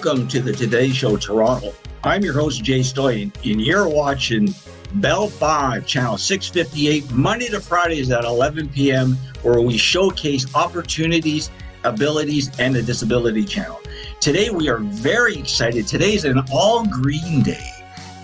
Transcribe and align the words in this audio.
Welcome 0.00 0.28
to 0.28 0.40
the 0.40 0.52
Today 0.52 0.90
Show 0.90 1.16
Toronto. 1.16 1.74
I'm 2.04 2.22
your 2.22 2.32
host, 2.32 2.62
Jay 2.62 2.78
Stoyan, 2.82 3.34
and 3.44 3.60
you're 3.60 3.88
watching 3.88 4.54
Bell 4.94 5.26
5, 5.26 5.88
channel 5.88 6.16
658, 6.16 7.10
Monday 7.10 7.48
to 7.48 7.58
Fridays 7.58 8.08
at 8.12 8.22
11 8.22 8.68
p.m., 8.68 9.14
where 9.42 9.60
we 9.60 9.76
showcase 9.76 10.54
opportunities, 10.54 11.50
abilities, 11.82 12.56
and 12.60 12.76
the 12.76 12.80
Disability 12.80 13.44
Channel. 13.44 13.80
Today, 14.20 14.50
we 14.50 14.68
are 14.68 14.78
very 14.78 15.36
excited. 15.36 15.88
Today 15.88 16.14
is 16.14 16.24
an 16.24 16.44
all 16.52 16.86
green 16.86 17.42
day. 17.42 17.68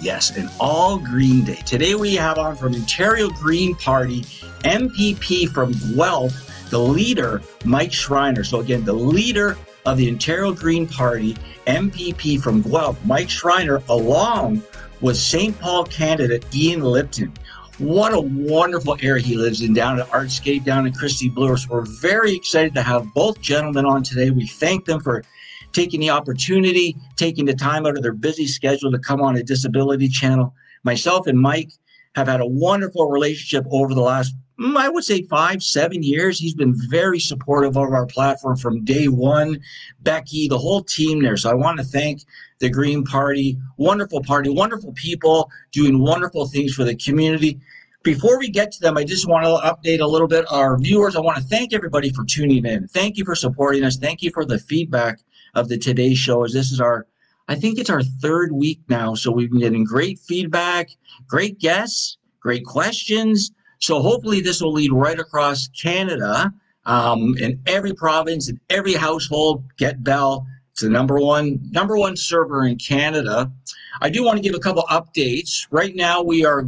Yes, 0.01 0.37
an 0.37 0.49
all 0.61 0.97
green 0.97 1.43
day. 1.43 1.59
Today, 1.67 1.97
we 1.97 2.15
have 2.15 2.39
on 2.39 2.55
from 2.55 2.77
Ontario 2.77 3.31
Green 3.31 3.75
Party, 3.75 4.21
MPP 4.63 5.49
from 5.49 5.73
Guelph, 5.97 6.71
the 6.71 6.79
leader, 6.79 7.43
Mike 7.65 7.93
Schreiner. 7.93 8.45
So, 8.45 8.61
again, 8.61 8.85
the 8.85 8.93
leader 8.93 9.57
of 9.87 9.99
the 9.99 10.09
Ontario 10.09 10.53
Green 10.53 10.87
Party, 10.87 11.37
MPP 11.67 12.41
from 12.41 12.63
Guelph, 12.63 13.03
Mike 13.05 13.31
Schreiner, 13.31 13.83
along 13.89 14.63
with 15.01 15.17
St. 15.17 15.59
Paul 15.61 15.85
candidate 15.85 16.45
Ian 16.55 16.83
Lipton. 16.83 17.33
What 17.79 18.15
a 18.15 18.21
wonderful 18.21 18.97
area 19.03 19.23
he 19.23 19.37
lives 19.37 19.61
in 19.61 19.75
down 19.75 19.99
at 19.99 20.09
Artscape, 20.09 20.65
down 20.65 20.87
in 20.87 20.93
Christie 20.93 21.29
Bloor. 21.29 21.57
We're 21.69 21.83
very 21.83 22.35
excited 22.35 22.73
to 22.75 22.83
have 22.83 23.13
both 23.15 23.41
gentlemen 23.41 23.85
on 23.85 24.03
today. 24.03 24.31
We 24.31 24.47
thank 24.47 24.85
them 24.85 25.01
for 25.01 25.25
taking 25.73 26.01
the 26.01 26.11
opportunity, 26.11 26.97
taking 27.17 27.45
the 27.45 27.55
time 27.55 27.85
out 27.85 27.97
of 27.97 28.03
their 28.03 28.13
busy 28.13 28.47
schedule 28.47 28.93
to 28.93 28.99
come 28.99 29.21
on 29.21 29.37
a 29.37 29.43
disability 29.43 30.09
channel. 30.09 30.55
Myself 30.85 31.27
and 31.27 31.39
Mike 31.39 31.73
have 32.15 32.29
had 32.29 32.41
a 32.41 32.47
wonderful 32.47 33.11
relationship 33.11 33.67
over 33.71 33.93
the 33.93 34.01
last 34.01 34.35
Mm, 34.61 34.77
I 34.77 34.89
would 34.89 35.05
say 35.05 35.23
five, 35.23 35.63
seven 35.63 36.03
years. 36.03 36.39
He's 36.39 36.55
been 36.55 36.75
very 36.89 37.19
supportive 37.19 37.77
of 37.77 37.93
our 37.93 38.07
platform 38.07 38.57
from 38.57 38.85
day 38.85 39.09
one. 39.09 39.61
Becky, 40.01 40.47
the 40.47 40.59
whole 40.59 40.83
team 40.83 41.23
there. 41.23 41.37
So 41.37 41.51
I 41.51 41.55
want 41.55 41.79
to 41.79 41.85
thank 41.85 42.23
the 42.61 42.71
Green 42.71 43.03
Party. 43.05 43.59
Wonderful 43.79 44.23
party, 44.23 44.51
wonderful 44.51 44.93
people 44.93 45.51
doing 45.73 45.99
wonderful 45.99 46.47
things 46.47 46.73
for 46.75 46.85
the 46.85 46.95
community. 46.95 47.61
Before 48.05 48.39
we 48.39 48.49
get 48.49 48.71
to 48.73 48.81
them, 48.81 48.97
I 48.97 49.03
just 49.03 49.27
want 49.27 49.45
to 49.45 49.67
update 49.67 50.01
a 50.01 50.07
little 50.07 50.29
bit 50.29 50.45
our 50.51 50.79
viewers. 50.79 51.17
I 51.17 51.21
want 51.21 51.39
to 51.39 51.43
thank 51.45 51.73
everybody 51.73 52.11
for 52.11 52.25
tuning 52.25 52.65
in. 52.65 52.87
Thank 52.87 53.17
you 53.17 53.25
for 53.25 53.35
supporting 53.35 53.83
us. 53.83 53.97
Thank 53.97 54.23
you 54.23 54.31
for 54.31 54.45
the 54.45 54.59
feedback 54.59 55.21
of 55.55 55.69
the 55.69 55.79
Today 55.79 56.15
Show. 56.15 56.45
As 56.45 56.53
this 56.53 56.71
is 56.71 56.81
our, 56.81 57.07
I 57.49 57.55
think 57.55 57.79
it's 57.79 57.91
our 57.91 58.03
third 58.03 58.53
week 58.53 58.81
now. 58.89 59.15
So 59.15 59.33
we've 59.33 59.51
been 59.51 59.61
getting 59.61 59.85
great 59.85 60.19
feedback, 60.19 60.91
great 61.27 61.59
guests, 61.59 62.19
great 62.41 62.65
questions 62.67 63.51
so 63.85 64.01
hopefully 64.01 64.41
this 64.41 64.63
will 64.63 64.73
lead 64.73 64.93
right 64.93 65.21
across 65.21 65.69
Canada. 65.69 66.51
Um, 66.87 67.37
in 67.39 67.61
every 67.67 67.93
province, 67.93 68.49
in 68.49 68.59
every 68.71 68.95
household, 68.95 69.65
get 69.77 70.03
Bell. 70.03 70.47
It's 70.73 70.81
the 70.81 70.89
number 70.89 71.19
one 71.19 71.61
number 71.71 71.99
one 71.99 72.17
server 72.17 72.65
in 72.65 72.77
Canada. 72.79 73.53
I 74.01 74.09
do 74.09 74.25
want 74.25 74.39
to 74.39 74.43
give 74.43 74.55
a 74.55 74.59
couple 74.59 74.85
updates. 74.85 75.67
Right 75.71 75.95
now, 75.95 76.23
we 76.23 76.47
are 76.47 76.67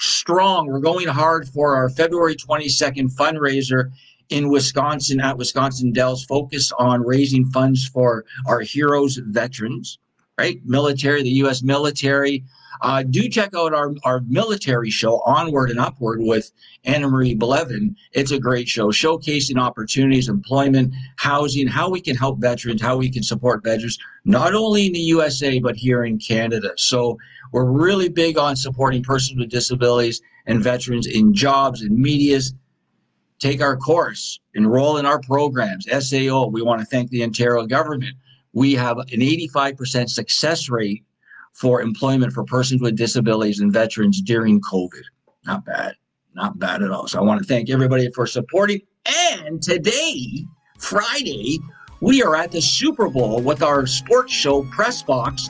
strong. 0.00 0.66
We're 0.66 0.80
going 0.80 1.06
hard 1.06 1.48
for 1.48 1.76
our 1.76 1.88
February 1.88 2.34
22nd 2.34 3.14
fundraiser 3.14 3.92
in 4.28 4.48
Wisconsin 4.48 5.20
at 5.20 5.38
Wisconsin 5.38 5.92
Dells, 5.92 6.24
focused 6.24 6.72
on 6.78 7.02
raising 7.02 7.46
funds 7.46 7.86
for 7.86 8.24
our 8.46 8.60
heroes, 8.60 9.16
veterans, 9.16 9.98
right? 10.40 10.58
Military, 10.64 11.22
the 11.22 11.28
U.S. 11.44 11.62
military, 11.62 12.44
uh, 12.80 13.02
do 13.02 13.28
check 13.28 13.50
out 13.54 13.74
our, 13.74 13.92
our 14.04 14.20
military 14.26 14.88
show, 14.88 15.20
Onward 15.26 15.68
and 15.68 15.78
Upward, 15.78 16.20
with 16.22 16.50
Anna 16.84 17.10
Marie 17.10 17.36
Belevin. 17.36 17.94
It's 18.12 18.30
a 18.30 18.38
great 18.38 18.66
show, 18.66 18.86
showcasing 18.86 19.60
opportunities, 19.60 20.30
employment, 20.30 20.94
housing, 21.16 21.66
how 21.66 21.90
we 21.90 22.00
can 22.00 22.16
help 22.16 22.40
veterans, 22.40 22.80
how 22.80 22.96
we 22.96 23.10
can 23.10 23.22
support 23.22 23.62
veterans, 23.62 23.98
not 24.24 24.54
only 24.54 24.86
in 24.86 24.94
the 24.94 25.00
USA, 25.00 25.58
but 25.58 25.76
here 25.76 26.04
in 26.04 26.18
Canada. 26.18 26.72
So 26.76 27.18
we're 27.52 27.70
really 27.70 28.08
big 28.08 28.38
on 28.38 28.56
supporting 28.56 29.02
persons 29.02 29.38
with 29.38 29.50
disabilities 29.50 30.22
and 30.46 30.62
veterans 30.62 31.06
in 31.06 31.34
jobs 31.34 31.82
and 31.82 31.98
medias. 31.98 32.54
Take 33.40 33.60
our 33.60 33.76
course, 33.76 34.40
enroll 34.54 34.96
in 34.96 35.04
our 35.04 35.20
programs. 35.20 35.84
SAO, 35.90 36.46
we 36.46 36.62
want 36.62 36.80
to 36.80 36.86
thank 36.86 37.10
the 37.10 37.22
Ontario 37.24 37.66
government. 37.66 38.16
We 38.52 38.74
have 38.74 38.98
an 38.98 39.06
85% 39.20 40.08
success 40.08 40.68
rate 40.68 41.04
for 41.52 41.82
employment 41.82 42.32
for 42.32 42.44
persons 42.44 42.80
with 42.80 42.96
disabilities 42.96 43.60
and 43.60 43.72
veterans 43.72 44.20
during 44.20 44.60
COVID. 44.60 45.02
Not 45.46 45.64
bad. 45.64 45.94
Not 46.34 46.58
bad 46.58 46.82
at 46.82 46.90
all. 46.90 47.08
So 47.08 47.18
I 47.18 47.22
want 47.22 47.40
to 47.40 47.46
thank 47.46 47.70
everybody 47.70 48.10
for 48.12 48.26
supporting. 48.26 48.80
And 49.06 49.62
today, 49.62 50.44
Friday, 50.78 51.58
we 52.00 52.22
are 52.22 52.36
at 52.36 52.50
the 52.50 52.60
Super 52.60 53.08
Bowl 53.08 53.40
with 53.40 53.62
our 53.62 53.86
sports 53.86 54.32
show 54.32 54.64
Press 54.64 55.02
Box 55.02 55.48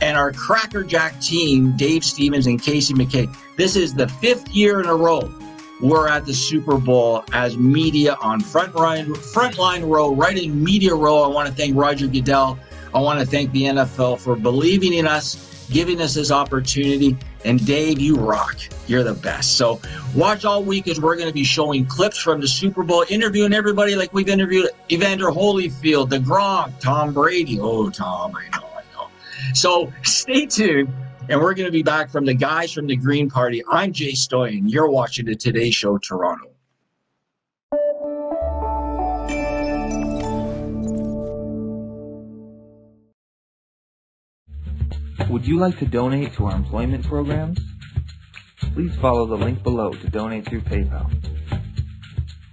and 0.00 0.16
our 0.16 0.32
Cracker 0.32 0.84
Jack 0.84 1.20
team, 1.20 1.76
Dave 1.76 2.04
Stevens 2.04 2.46
and 2.46 2.60
Casey 2.60 2.92
McKay. 2.94 3.34
This 3.56 3.76
is 3.76 3.94
the 3.94 4.08
fifth 4.08 4.48
year 4.48 4.80
in 4.80 4.86
a 4.86 4.94
row 4.94 5.32
we're 5.80 6.08
at 6.08 6.24
the 6.24 6.34
Super 6.34 6.78
Bowl 6.78 7.24
as 7.32 7.56
media 7.58 8.16
on 8.22 8.40
front 8.40 8.74
line, 8.74 9.14
front 9.14 9.58
line 9.58 9.84
row, 9.84 10.14
right 10.14 10.36
in 10.36 10.62
media 10.62 10.94
row. 10.94 11.22
I 11.22 11.28
want 11.28 11.48
to 11.48 11.54
thank 11.54 11.76
Roger 11.76 12.06
Goodell 12.06 12.58
I 12.96 13.00
want 13.00 13.20
to 13.20 13.26
thank 13.26 13.52
the 13.52 13.64
NFL 13.64 14.20
for 14.20 14.36
believing 14.36 14.94
in 14.94 15.06
us, 15.06 15.66
giving 15.70 16.00
us 16.00 16.14
this 16.14 16.30
opportunity. 16.30 17.14
And 17.44 17.64
Dave, 17.66 18.00
you 18.00 18.16
rock. 18.16 18.56
You're 18.86 19.02
the 19.02 19.12
best. 19.12 19.58
So 19.58 19.82
watch 20.14 20.46
all 20.46 20.64
week 20.64 20.88
as 20.88 20.98
we're 20.98 21.14
going 21.14 21.28
to 21.28 21.34
be 21.34 21.44
showing 21.44 21.84
clips 21.84 22.18
from 22.18 22.40
the 22.40 22.48
Super 22.48 22.82
Bowl, 22.82 23.04
interviewing 23.10 23.52
everybody 23.52 23.96
like 23.96 24.14
we've 24.14 24.30
interviewed 24.30 24.70
Evander 24.90 25.26
Holyfield, 25.26 26.08
the 26.08 26.18
Gronk, 26.18 26.80
Tom 26.80 27.12
Brady. 27.12 27.60
Oh, 27.60 27.90
Tom, 27.90 28.34
I 28.34 28.48
know, 28.56 28.66
I 28.66 28.82
know. 28.94 29.08
So 29.52 29.92
stay 30.02 30.46
tuned. 30.46 30.88
And 31.28 31.40
we're 31.40 31.54
going 31.54 31.66
to 31.66 31.72
be 31.72 31.82
back 31.82 32.08
from 32.08 32.24
the 32.24 32.34
guys 32.34 32.72
from 32.72 32.86
the 32.86 32.94
Green 32.94 33.28
Party. 33.28 33.60
I'm 33.68 33.92
Jay 33.92 34.12
Stoyan. 34.12 34.62
You're 34.66 34.88
watching 34.88 35.26
the 35.26 35.34
Today 35.34 35.70
Show 35.70 35.98
Toronto. 35.98 36.52
Would 45.28 45.44
you 45.44 45.58
like 45.58 45.78
to 45.80 45.86
donate 45.86 46.32
to 46.34 46.46
our 46.46 46.54
employment 46.54 47.04
programs? 47.04 47.58
Please 48.74 48.94
follow 48.96 49.26
the 49.26 49.36
link 49.36 49.64
below 49.64 49.90
to 49.90 50.08
donate 50.08 50.48
through 50.48 50.60
PayPal. 50.60 51.10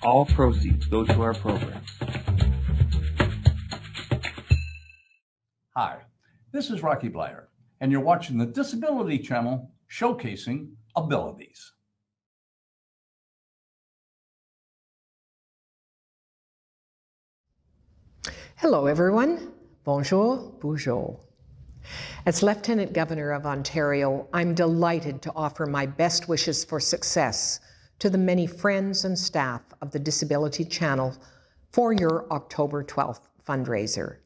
All 0.01 0.25
proceeds 0.25 0.87
go 0.87 1.05
to 1.05 1.21
our 1.21 1.35
programs. 1.35 1.89
Hi, 5.75 5.99
this 6.51 6.71
is 6.71 6.81
Rocky 6.81 7.09
Bleier, 7.09 7.43
and 7.81 7.91
you're 7.91 8.01
watching 8.01 8.37
the 8.37 8.45
Disability 8.45 9.19
Channel 9.19 9.71
showcasing 9.89 10.71
abilities. 10.95 11.73
Hello, 18.57 18.85
everyone. 18.85 19.51
Bonjour, 19.83 20.53
bonjour. 20.61 21.19
As 22.25 22.41
Lieutenant 22.41 22.93
Governor 22.93 23.31
of 23.31 23.45
Ontario, 23.45 24.29
I'm 24.31 24.55
delighted 24.55 25.21
to 25.23 25.33
offer 25.35 25.65
my 25.65 25.85
best 25.85 26.29
wishes 26.29 26.63
for 26.63 26.79
success 26.79 27.59
to 27.99 28.09
the 28.09 28.17
many 28.17 28.47
friends 28.47 29.03
and 29.03 29.19
staff 29.19 29.61
of 29.81 29.91
the 29.91 29.99
Disability 29.99 30.63
Channel 30.63 31.13
for 31.71 31.91
your 31.91 32.25
October 32.31 32.83
12th 32.83 33.27
fundraiser 33.45 34.19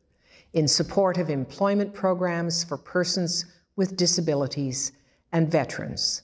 in 0.58 0.68
support 0.68 1.20
of 1.20 1.30
employment 1.30 1.94
programs 1.94 2.64
for 2.64 2.80
persons 2.80 3.46
with 3.76 3.96
disabilities 3.96 4.92
and 5.32 5.52
veterans. 5.52 6.24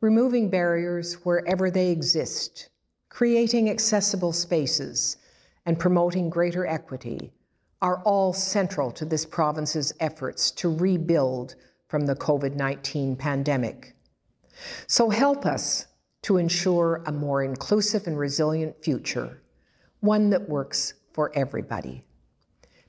Removing 0.00 0.48
barriers 0.48 1.12
wherever 1.26 1.70
they 1.70 1.90
exist, 1.90 2.70
creating 3.10 3.68
accessible 3.68 4.32
spaces, 4.32 5.18
and 5.66 5.78
promoting 5.78 6.30
greater 6.30 6.66
equity 6.66 7.30
are 7.82 8.00
all 8.04 8.32
central 8.32 8.90
to 8.92 9.04
this 9.04 9.26
province's 9.26 9.92
efforts 10.00 10.50
to 10.50 10.74
rebuild 10.74 11.54
from 11.88 12.06
the 12.06 12.16
COVID 12.16 12.54
19 12.54 13.14
pandemic. 13.14 13.94
So 14.86 15.10
help 15.10 15.44
us 15.44 15.86
to 16.22 16.38
ensure 16.38 17.02
a 17.04 17.12
more 17.12 17.42
inclusive 17.42 18.06
and 18.06 18.18
resilient 18.18 18.82
future, 18.82 19.42
one 20.00 20.30
that 20.30 20.48
works 20.48 20.94
for 21.12 21.30
everybody. 21.34 22.06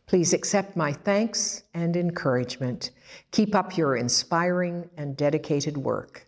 Please 0.09 0.33
accept 0.33 0.75
my 0.75 0.91
thanks 0.91 1.61
and 1.75 1.95
encouragement. 1.95 2.89
Keep 3.29 3.53
up 3.53 3.77
your 3.77 3.95
inspiring 3.95 4.89
and 4.97 5.15
dedicated 5.15 5.77
work. 5.77 6.27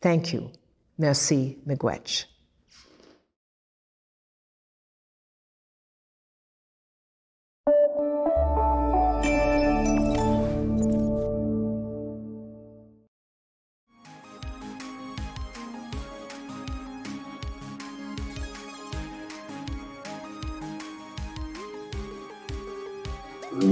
Thank 0.00 0.32
you. 0.32 0.50
Merci, 0.96 1.58
Miigwech. 1.66 2.24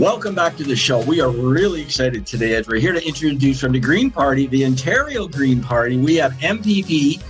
Welcome 0.03 0.35
back 0.35 0.57
to 0.57 0.65
the 0.65 0.75
show. 0.75 1.01
We 1.05 1.21
are 1.21 1.31
really 1.31 1.81
excited 1.81 2.27
today 2.27 2.57
as 2.57 2.67
we're 2.67 2.81
here 2.81 2.93
to 2.93 3.07
introduce 3.07 3.61
from 3.61 3.71
the 3.71 3.79
Green 3.79 4.11
Party, 4.11 4.49
the 4.49 4.67
Ontario 4.67 5.29
Green 5.29 5.63
Party. 5.63 5.97
We 5.97 6.17
have 6.17 6.33
MPP 6.39 7.23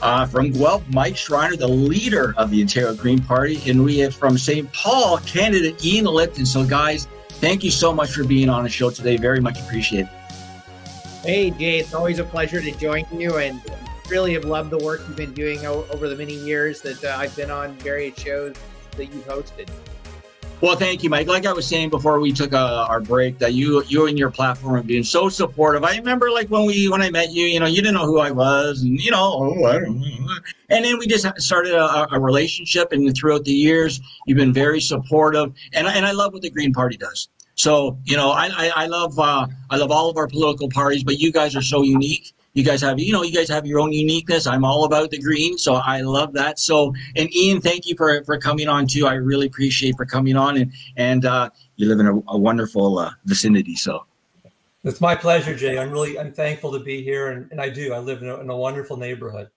uh, 0.00 0.24
from 0.24 0.50
Guelph, 0.50 0.88
Mike 0.88 1.18
Schreiner, 1.18 1.54
the 1.54 1.68
leader 1.68 2.32
of 2.38 2.48
the 2.48 2.62
Ontario 2.62 2.94
Green 2.94 3.20
Party, 3.20 3.60
and 3.70 3.84
we 3.84 3.98
have 3.98 4.14
from 4.14 4.38
St. 4.38 4.72
Paul, 4.72 5.18
candidate 5.18 5.84
Ian 5.84 6.06
Lipton. 6.06 6.46
So, 6.46 6.64
guys, 6.64 7.08
thank 7.28 7.62
you 7.62 7.70
so 7.70 7.92
much 7.92 8.12
for 8.12 8.24
being 8.24 8.48
on 8.48 8.62
the 8.62 8.70
show 8.70 8.88
today. 8.88 9.18
Very 9.18 9.40
much 9.40 9.60
appreciated. 9.60 10.08
Hey, 11.22 11.50
Jay, 11.50 11.78
it's 11.80 11.92
always 11.92 12.20
a 12.20 12.24
pleasure 12.24 12.62
to 12.62 12.72
join 12.78 13.04
you 13.12 13.36
and 13.36 13.60
really 14.08 14.32
have 14.32 14.46
loved 14.46 14.70
the 14.70 14.78
work 14.78 15.02
you've 15.06 15.14
been 15.14 15.34
doing 15.34 15.66
over 15.66 16.08
the 16.08 16.16
many 16.16 16.36
years 16.36 16.80
that 16.80 17.04
uh, 17.04 17.18
I've 17.18 17.36
been 17.36 17.50
on 17.50 17.74
various 17.74 18.18
shows 18.18 18.56
that 18.96 19.12
you've 19.12 19.26
hosted. 19.26 19.68
Well, 20.64 20.76
thank 20.76 21.02
you, 21.02 21.10
Mike. 21.10 21.26
Like 21.26 21.44
I 21.44 21.52
was 21.52 21.66
saying 21.66 21.90
before 21.90 22.20
we 22.20 22.32
took 22.32 22.54
uh, 22.54 22.86
our 22.88 22.98
break, 22.98 23.36
that 23.36 23.52
you 23.52 23.84
you 23.84 24.06
and 24.06 24.18
your 24.18 24.30
platform 24.30 24.76
have 24.76 24.86
been 24.86 25.04
so 25.04 25.28
supportive. 25.28 25.84
I 25.84 25.94
remember 25.94 26.30
like 26.30 26.48
when 26.48 26.64
we 26.64 26.88
when 26.88 27.02
I 27.02 27.10
met 27.10 27.32
you, 27.32 27.44
you 27.44 27.60
know, 27.60 27.66
you 27.66 27.82
didn't 27.82 27.96
know 27.96 28.06
who 28.06 28.18
I 28.18 28.30
was, 28.30 28.80
and 28.80 28.98
you 28.98 29.10
know, 29.10 29.58
oh, 29.60 29.90
and 30.70 30.82
then 30.82 30.98
we 30.98 31.06
just 31.06 31.26
started 31.38 31.74
a, 31.74 32.14
a 32.14 32.18
relationship, 32.18 32.92
and 32.92 33.14
throughout 33.14 33.44
the 33.44 33.52
years, 33.52 34.00
you've 34.26 34.38
been 34.38 34.54
very 34.54 34.80
supportive, 34.80 35.52
and 35.74 35.86
and 35.86 36.06
I 36.06 36.12
love 36.12 36.32
what 36.32 36.40
the 36.40 36.48
Green 36.48 36.72
Party 36.72 36.96
does. 36.96 37.28
So 37.56 37.98
you 38.04 38.16
know, 38.16 38.30
I 38.30 38.46
I, 38.46 38.72
I 38.74 38.86
love 38.86 39.18
uh, 39.18 39.46
I 39.68 39.76
love 39.76 39.90
all 39.90 40.08
of 40.08 40.16
our 40.16 40.28
political 40.28 40.70
parties, 40.70 41.04
but 41.04 41.18
you 41.18 41.30
guys 41.30 41.54
are 41.54 41.62
so 41.62 41.82
unique 41.82 42.32
you 42.54 42.62
guys 42.62 42.80
have 42.80 42.98
you 42.98 43.12
know 43.12 43.22
you 43.22 43.32
guys 43.32 43.48
have 43.48 43.66
your 43.66 43.80
own 43.80 43.92
uniqueness. 43.92 44.46
I'm 44.46 44.64
all 44.64 44.84
about 44.84 45.10
the 45.10 45.18
green 45.18 45.58
so 45.58 45.74
i 45.74 46.00
love 46.00 46.32
that. 46.34 46.58
So 46.58 46.94
and 47.16 47.34
ian 47.34 47.60
thank 47.60 47.86
you 47.86 47.96
for 47.96 48.24
for 48.24 48.38
coming 48.38 48.68
on 48.68 48.86
too. 48.86 49.06
I 49.06 49.14
really 49.14 49.46
appreciate 49.46 49.96
for 49.96 50.06
coming 50.06 50.36
on 50.36 50.56
and 50.56 50.72
and 50.96 51.24
uh, 51.24 51.50
you 51.76 51.88
live 51.88 52.00
in 52.00 52.06
a, 52.06 52.14
a 52.28 52.38
wonderful 52.38 52.98
uh, 52.98 53.10
vicinity 53.24 53.76
so. 53.76 54.06
It's 54.84 55.00
my 55.00 55.14
pleasure 55.14 55.54
jay. 55.54 55.78
I'm 55.78 55.90
really 55.90 56.18
i'm 56.18 56.32
thankful 56.32 56.72
to 56.72 56.80
be 56.80 57.02
here 57.02 57.32
and, 57.32 57.50
and 57.50 57.60
i 57.60 57.68
do. 57.68 57.92
I 57.92 57.98
live 57.98 58.22
in 58.22 58.28
a, 58.28 58.40
in 58.40 58.48
a 58.48 58.56
wonderful 58.56 58.96
neighborhood 58.96 59.50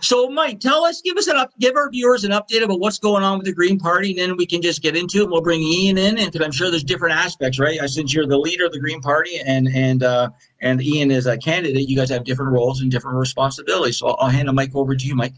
so, 0.00 0.28
Mike, 0.30 0.60
tell 0.60 0.84
us, 0.84 1.00
give 1.02 1.16
us 1.16 1.26
an 1.26 1.36
up, 1.36 1.52
give 1.58 1.76
our 1.76 1.90
viewers 1.90 2.24
an 2.24 2.32
update 2.32 2.62
about 2.62 2.80
what's 2.80 2.98
going 2.98 3.22
on 3.22 3.38
with 3.38 3.46
the 3.46 3.52
Green 3.52 3.78
Party, 3.78 4.10
and 4.10 4.30
then 4.30 4.36
we 4.36 4.46
can 4.46 4.62
just 4.62 4.82
get 4.82 4.96
into 4.96 5.22
it. 5.22 5.28
We'll 5.28 5.42
bring 5.42 5.60
Ian 5.60 5.98
in, 5.98 6.18
and 6.18 6.32
because 6.32 6.44
I'm 6.44 6.52
sure 6.52 6.70
there's 6.70 6.84
different 6.84 7.14
aspects, 7.14 7.58
right? 7.58 7.78
Since 7.88 8.14
you're 8.14 8.26
the 8.26 8.38
leader 8.38 8.66
of 8.66 8.72
the 8.72 8.80
Green 8.80 9.00
Party, 9.00 9.38
and 9.44 9.68
and 9.68 10.02
uh, 10.02 10.30
and 10.60 10.82
Ian 10.82 11.10
is 11.10 11.26
a 11.26 11.36
candidate, 11.36 11.88
you 11.88 11.96
guys 11.96 12.10
have 12.10 12.24
different 12.24 12.52
roles 12.52 12.80
and 12.80 12.90
different 12.90 13.18
responsibilities. 13.18 13.98
So, 13.98 14.08
I'll, 14.08 14.16
I'll 14.20 14.30
hand 14.30 14.48
the 14.48 14.52
mic 14.52 14.74
over 14.74 14.94
to 14.94 15.06
you, 15.06 15.14
Mike. 15.14 15.34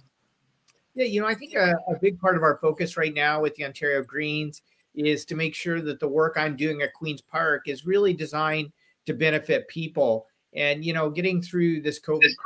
Yeah, 0.95 1.07
you 1.07 1.21
know, 1.21 1.27
I 1.27 1.35
think 1.35 1.55
a, 1.55 1.75
a 1.89 1.99
big 2.01 2.21
part 2.21 2.37
of 2.37 2.43
our 2.43 2.59
focus 2.59 2.97
right 2.97 3.15
now 3.15 3.41
with 3.41 3.55
the 3.55 3.65
Ontario 3.65 4.03
Greens 4.03 4.63
is 4.95 5.25
to 5.25 5.35
make 5.35 5.55
sure 5.55 5.81
that 5.81 6.01
the 6.01 6.09
work 6.09 6.35
I'm 6.37 6.55
doing 6.55 6.83
at 6.83 6.93
Queens 6.93 7.23
Park 7.23 7.67
is 7.67 7.87
really 7.87 8.13
designed 8.13 8.73
to 9.07 9.15
benefit 9.15 9.67
people. 9.69 10.27
And 10.55 10.85
you 10.85 10.93
know, 10.93 11.09
getting 11.09 11.41
through 11.41 11.81
this 11.81 11.99
COVID 11.99 12.25
uh, 12.25 12.45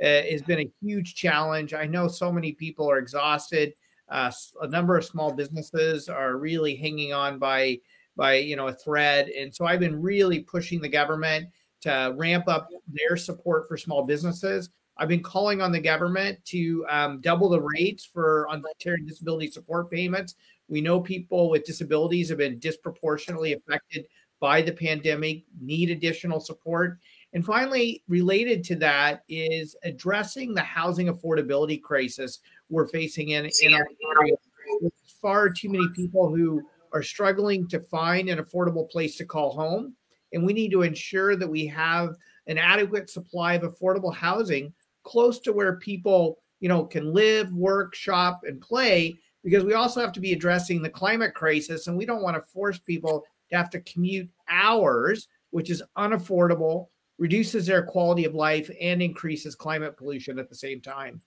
has 0.00 0.42
been 0.42 0.60
a 0.60 0.70
huge 0.80 1.14
challenge. 1.14 1.74
I 1.74 1.86
know 1.86 2.08
so 2.08 2.32
many 2.32 2.52
people 2.52 2.90
are 2.90 2.98
exhausted. 2.98 3.74
Uh, 4.08 4.30
a 4.62 4.68
number 4.68 4.96
of 4.96 5.04
small 5.04 5.32
businesses 5.32 6.08
are 6.08 6.38
really 6.38 6.76
hanging 6.76 7.12
on 7.12 7.38
by 7.38 7.78
by 8.16 8.34
you 8.34 8.56
know 8.56 8.68
a 8.68 8.72
thread, 8.72 9.28
and 9.28 9.54
so 9.54 9.66
I've 9.66 9.80
been 9.80 10.00
really 10.00 10.40
pushing 10.40 10.80
the 10.80 10.88
government 10.88 11.48
to 11.82 12.14
ramp 12.16 12.48
up 12.48 12.68
their 12.88 13.16
support 13.16 13.68
for 13.68 13.76
small 13.76 14.04
businesses. 14.04 14.70
I've 14.96 15.08
been 15.08 15.22
calling 15.22 15.62
on 15.62 15.70
the 15.70 15.80
government 15.80 16.44
to 16.46 16.84
um, 16.88 17.20
double 17.20 17.48
the 17.48 17.60
rates 17.60 18.04
for 18.04 18.48
Ontario 18.50 19.04
disability 19.06 19.50
support 19.50 19.90
payments. 19.90 20.34
We 20.68 20.80
know 20.80 21.00
people 21.00 21.50
with 21.50 21.64
disabilities 21.64 22.28
have 22.30 22.38
been 22.38 22.58
disproportionately 22.58 23.52
affected 23.52 24.06
by 24.40 24.62
the 24.62 24.72
pandemic, 24.72 25.44
need 25.60 25.90
additional 25.90 26.40
support. 26.40 26.98
And 27.34 27.44
finally, 27.44 28.02
related 28.08 28.64
to 28.64 28.76
that 28.76 29.22
is 29.28 29.76
addressing 29.84 30.54
the 30.54 30.62
housing 30.62 31.08
affordability 31.08 31.80
crisis 31.80 32.40
we're 32.70 32.88
facing 32.88 33.30
in, 33.30 33.50
in 33.62 33.74
our 33.74 33.86
area. 34.20 34.34
There's 34.80 34.92
far 35.20 35.50
too 35.50 35.68
many 35.68 35.88
people 35.94 36.34
who 36.34 36.62
are 36.92 37.02
struggling 37.02 37.68
to 37.68 37.80
find 37.80 38.28
an 38.28 38.38
affordable 38.38 38.88
place 38.88 39.16
to 39.16 39.26
call 39.26 39.52
home. 39.52 39.94
And 40.32 40.44
we 40.44 40.52
need 40.52 40.70
to 40.70 40.82
ensure 40.82 41.36
that 41.36 41.48
we 41.48 41.66
have 41.66 42.14
an 42.46 42.58
adequate 42.58 43.10
supply 43.10 43.54
of 43.54 43.62
affordable 43.62 44.14
housing 44.14 44.72
close 45.02 45.38
to 45.40 45.52
where 45.52 45.76
people, 45.76 46.38
you 46.60 46.68
know, 46.68 46.84
can 46.84 47.12
live, 47.12 47.52
work, 47.52 47.94
shop, 47.94 48.40
and 48.44 48.60
play. 48.60 49.18
Because 49.44 49.64
we 49.64 49.74
also 49.74 50.00
have 50.00 50.12
to 50.12 50.20
be 50.20 50.32
addressing 50.32 50.82
the 50.82 50.90
climate 50.90 51.34
crisis, 51.34 51.86
and 51.86 51.96
we 51.96 52.04
don't 52.04 52.22
want 52.22 52.36
to 52.36 52.42
force 52.42 52.78
people 52.78 53.24
to 53.50 53.56
have 53.56 53.70
to 53.70 53.80
commute 53.82 54.28
hours, 54.48 55.28
which 55.50 55.70
is 55.70 55.82
unaffordable 55.96 56.88
reduces 57.18 57.66
their 57.66 57.82
quality 57.82 58.24
of 58.24 58.34
life 58.34 58.70
and 58.80 59.02
increases 59.02 59.54
climate 59.54 59.96
pollution 59.96 60.38
at 60.38 60.48
the 60.48 60.54
same 60.54 60.80
time. 60.80 61.20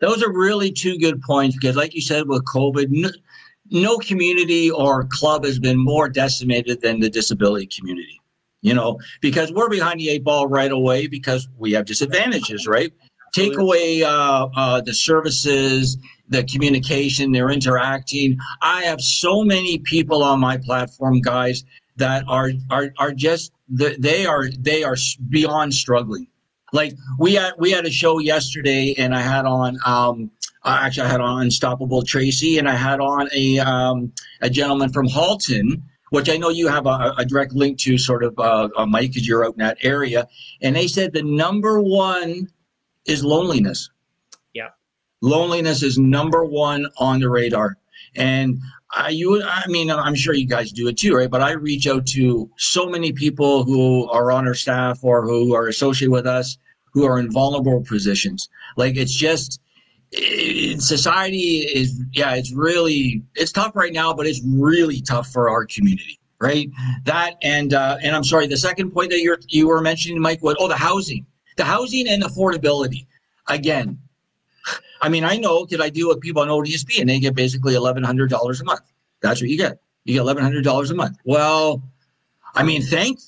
Those 0.00 0.22
are 0.22 0.32
really 0.32 0.70
two 0.70 0.98
good 0.98 1.20
points 1.22 1.56
because, 1.56 1.76
like 1.76 1.94
you 1.94 2.00
said, 2.00 2.28
with 2.28 2.44
COVID, 2.44 2.86
no, 2.90 3.10
no 3.70 3.98
community 3.98 4.70
or 4.70 5.04
club 5.04 5.44
has 5.44 5.58
been 5.58 5.78
more 5.78 6.08
decimated 6.08 6.80
than 6.82 7.00
the 7.00 7.10
disability 7.10 7.66
community. 7.66 8.20
You 8.62 8.74
know, 8.74 8.98
because 9.20 9.52
we're 9.52 9.68
behind 9.68 10.00
the 10.00 10.08
eight 10.08 10.24
ball 10.24 10.48
right 10.48 10.72
away 10.72 11.06
because 11.06 11.46
we 11.56 11.72
have 11.72 11.84
disadvantages, 11.84 12.66
right? 12.66 12.92
Take 13.32 13.56
away 13.58 14.02
uh, 14.02 14.48
uh, 14.56 14.80
the 14.80 14.94
services, 14.94 15.98
the 16.28 16.42
communication, 16.44 17.32
they're 17.32 17.50
interacting. 17.50 18.38
I 18.62 18.82
have 18.82 19.00
so 19.00 19.44
many 19.44 19.78
people 19.78 20.24
on 20.24 20.40
my 20.40 20.56
platform, 20.56 21.20
guys, 21.20 21.64
that 21.96 22.24
are 22.26 22.50
are 22.70 22.92
are 22.98 23.12
just 23.12 23.52
they 23.68 24.26
are 24.26 24.48
they 24.58 24.84
are 24.84 24.96
beyond 25.28 25.74
struggling. 25.74 26.28
Like 26.72 26.94
we 27.18 27.34
had 27.34 27.54
we 27.58 27.70
had 27.70 27.86
a 27.86 27.90
show 27.90 28.18
yesterday, 28.18 28.94
and 28.98 29.14
I 29.14 29.20
had 29.20 29.44
on 29.44 29.78
um, 29.84 30.30
actually 30.64 31.06
I 31.06 31.10
had 31.10 31.20
on 31.20 31.42
Unstoppable 31.42 32.02
Tracy, 32.02 32.58
and 32.58 32.68
I 32.68 32.74
had 32.74 33.00
on 33.00 33.28
a 33.32 33.58
um, 33.60 34.12
a 34.40 34.50
gentleman 34.50 34.92
from 34.92 35.06
Halton, 35.06 35.82
which 36.10 36.28
I 36.28 36.36
know 36.36 36.48
you 36.48 36.68
have 36.68 36.86
a, 36.86 37.14
a 37.18 37.24
direct 37.24 37.52
link 37.52 37.78
to, 37.80 37.98
sort 37.98 38.24
of, 38.24 38.38
uh, 38.38 38.68
uh 38.76 38.86
Mike, 38.86 39.10
because 39.10 39.26
you're 39.26 39.44
out 39.44 39.54
in 39.54 39.58
that 39.58 39.78
area. 39.82 40.28
And 40.60 40.74
they 40.74 40.88
said 40.88 41.12
the 41.12 41.22
number 41.22 41.80
one 41.80 42.48
is 43.06 43.24
loneliness. 43.24 43.90
Yeah, 44.52 44.70
loneliness 45.22 45.82
is 45.82 45.98
number 45.98 46.44
one 46.44 46.86
on 46.98 47.20
the 47.20 47.28
radar. 47.28 47.76
And 48.16 48.58
I, 48.94 49.10
you, 49.10 49.42
I 49.42 49.66
mean, 49.68 49.90
I'm 49.90 50.14
sure 50.14 50.34
you 50.34 50.46
guys 50.46 50.72
do 50.72 50.88
it 50.88 50.96
too, 50.96 51.16
right? 51.16 51.30
But 51.30 51.42
I 51.42 51.52
reach 51.52 51.86
out 51.86 52.06
to 52.08 52.50
so 52.56 52.86
many 52.86 53.12
people 53.12 53.64
who 53.64 54.08
are 54.10 54.30
on 54.30 54.46
our 54.46 54.54
staff 54.54 55.00
or 55.02 55.24
who 55.24 55.54
are 55.54 55.66
associated 55.66 56.12
with 56.12 56.26
us 56.26 56.56
who 56.96 57.04
are 57.04 57.18
in 57.18 57.30
vulnerable 57.30 57.82
positions. 57.82 58.48
Like 58.78 58.96
it's 58.96 59.14
just, 59.14 59.60
it, 60.12 60.80
society 60.80 61.58
is, 61.58 62.02
yeah, 62.12 62.34
it's 62.34 62.52
really, 62.54 63.22
it's 63.34 63.52
tough 63.52 63.76
right 63.76 63.92
now, 63.92 64.14
but 64.14 64.26
it's 64.26 64.40
really 64.46 65.02
tough 65.02 65.28
for 65.28 65.50
our 65.50 65.66
community, 65.66 66.18
right? 66.40 66.70
That 67.04 67.34
and 67.42 67.74
uh, 67.74 67.98
and 68.02 68.16
I'm 68.16 68.24
sorry, 68.24 68.46
the 68.46 68.56
second 68.56 68.92
point 68.92 69.10
that 69.10 69.20
you 69.20 69.36
you 69.48 69.68
were 69.68 69.82
mentioning, 69.82 70.22
Mike, 70.22 70.42
was 70.42 70.56
oh 70.58 70.68
the 70.68 70.76
housing, 70.76 71.26
the 71.58 71.64
housing 71.64 72.08
and 72.08 72.22
affordability. 72.22 73.06
Again, 73.48 73.98
I 75.02 75.08
mean, 75.08 75.24
I 75.24 75.36
know 75.36 75.64
because 75.64 75.84
I 75.84 75.90
deal 75.90 76.08
with 76.08 76.20
people 76.20 76.42
on 76.42 76.48
ODSP 76.48 77.00
and 77.00 77.08
they 77.08 77.18
get 77.20 77.34
basically 77.34 77.74
$1,100 77.74 78.60
a 78.60 78.64
month. 78.64 78.80
That's 79.20 79.40
what 79.40 79.50
you 79.50 79.56
get. 79.56 79.80
You 80.04 80.14
get 80.14 80.36
$1,100 80.36 80.90
a 80.90 80.94
month. 80.94 81.18
Well, 81.24 81.82
I 82.54 82.62
mean, 82.62 82.82
thank, 82.82 83.18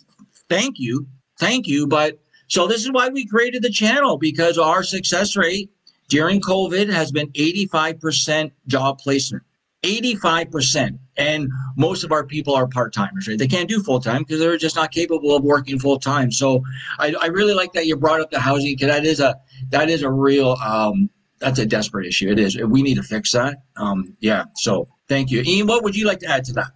thank 0.49 0.79
you, 0.79 1.07
thank 1.39 1.67
you. 1.67 1.87
But 1.87 2.19
so 2.47 2.67
this 2.67 2.83
is 2.83 2.93
why 2.93 3.09
we 3.09 3.27
created 3.27 3.63
the 3.63 3.71
channel 3.71 4.17
because 4.17 4.59
our 4.59 4.83
success 4.83 5.37
rate 5.37 5.71
during 6.09 6.41
COVID 6.41 6.91
has 6.91 7.13
been 7.13 7.29
85% 7.33 8.53
job 8.67 8.99
placement. 8.99 9.43
85%. 9.85 10.99
And 11.17 11.51
most 11.77 12.05
of 12.05 12.13
our 12.13 12.25
people 12.25 12.55
are 12.55 12.67
part 12.67 12.93
timers, 12.93 13.29
right? 13.29 13.39
They 13.39 13.47
can't 13.47 13.69
do 13.69 13.83
full 13.83 14.01
time 14.01 14.23
because 14.23 14.41
they're 14.41 14.57
just 14.57 14.77
not 14.77 14.91
capable 14.91 15.37
of 15.37 15.43
working 15.43 15.79
full 15.79 15.99
time. 15.99 16.33
So 16.33 16.63
I, 16.99 17.15
I, 17.21 17.27
really 17.27 17.55
like 17.55 17.73
that 17.73 17.87
you 17.87 17.97
brought 17.97 18.21
up 18.21 18.31
the 18.31 18.41
housing 18.41 18.73
because 18.73 18.89
that 18.89 19.05
is 19.05 19.21
a 19.21 19.37
that 19.71 19.89
is 19.89 20.03
a 20.03 20.11
real 20.11 20.57
um, 20.65 21.11
that's 21.38 21.59
a 21.59 21.66
desperate 21.66 22.07
issue. 22.07 22.30
It 22.30 22.38
is. 22.38 22.59
We 22.61 22.83
need 22.83 22.97
to 22.97 23.02
fix 23.02 23.33
that. 23.33 23.62
Um, 23.76 24.16
yeah. 24.21 24.45
So 24.57 24.88
thank 25.09 25.30
you, 25.30 25.42
Ian. 25.42 25.66
What 25.66 25.85
would 25.85 25.97
you 25.97 26.07
like 26.07 26.18
to 26.21 26.26
add 26.26 26.45
to 26.45 26.52
that? 26.54 26.73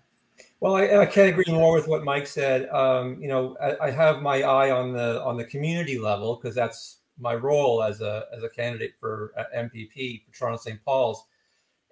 Well, 0.61 0.77
I, 0.77 0.99
I 0.99 1.07
can't 1.07 1.29
agree 1.29 1.53
more 1.53 1.75
with 1.75 1.89
what 1.89 2.05
Mike 2.05 2.27
said. 2.27 2.69
Um, 2.69 3.21
you 3.21 3.27
know, 3.27 3.57
I, 3.61 3.89
I, 3.89 3.91
have 3.91 4.23
my 4.23 4.43
eye 4.43 4.71
on 4.71 4.93
the 4.93 5.21
on 5.25 5.37
the 5.37 5.45
community 5.45 5.99
level 5.99 6.37
because 6.37 6.55
that's 6.55 6.99
my 7.19 7.35
role 7.35 7.83
as 7.83 8.01
a 8.01 8.27
as 8.33 8.45
a 8.45 8.49
candidate 8.49 8.93
for 9.01 9.33
uh, 9.37 9.43
MPP 9.57 10.25
for 10.25 10.33
Toronto 10.33 10.59
St. 10.59 10.81
Paul's. 10.85 11.25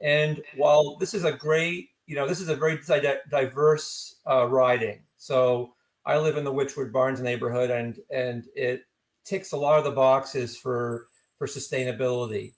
And 0.01 0.41
while 0.57 0.97
this 0.97 1.15
is 1.15 1.25
a 1.25 1.33
great, 1.33 1.89
you 2.07 2.15
know, 2.15 2.29
this 2.29 2.41
is 2.41 2.49
a 2.49 2.55
very 2.55 2.79
diverse 3.29 4.21
uh, 4.31 4.47
riding. 4.47 5.01
So 5.19 5.75
I 6.07 6.19
live 6.19 6.37
in 6.37 6.45
the 6.45 6.53
Wychwood 6.53 6.93
Barns 6.93 7.21
neighborhood, 7.21 7.71
and 7.71 7.99
and 8.11 8.45
it 8.55 8.85
ticks 9.25 9.51
a 9.51 9.57
lot 9.57 9.79
of 9.79 9.85
the 9.85 9.91
boxes 9.91 10.57
for 10.57 11.09
for 11.39 11.49
sustainability 11.49 12.53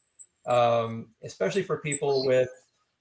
um, 0.47 1.09
especially 1.23 1.63
for 1.63 1.79
people 1.79 2.27
with 2.27 2.49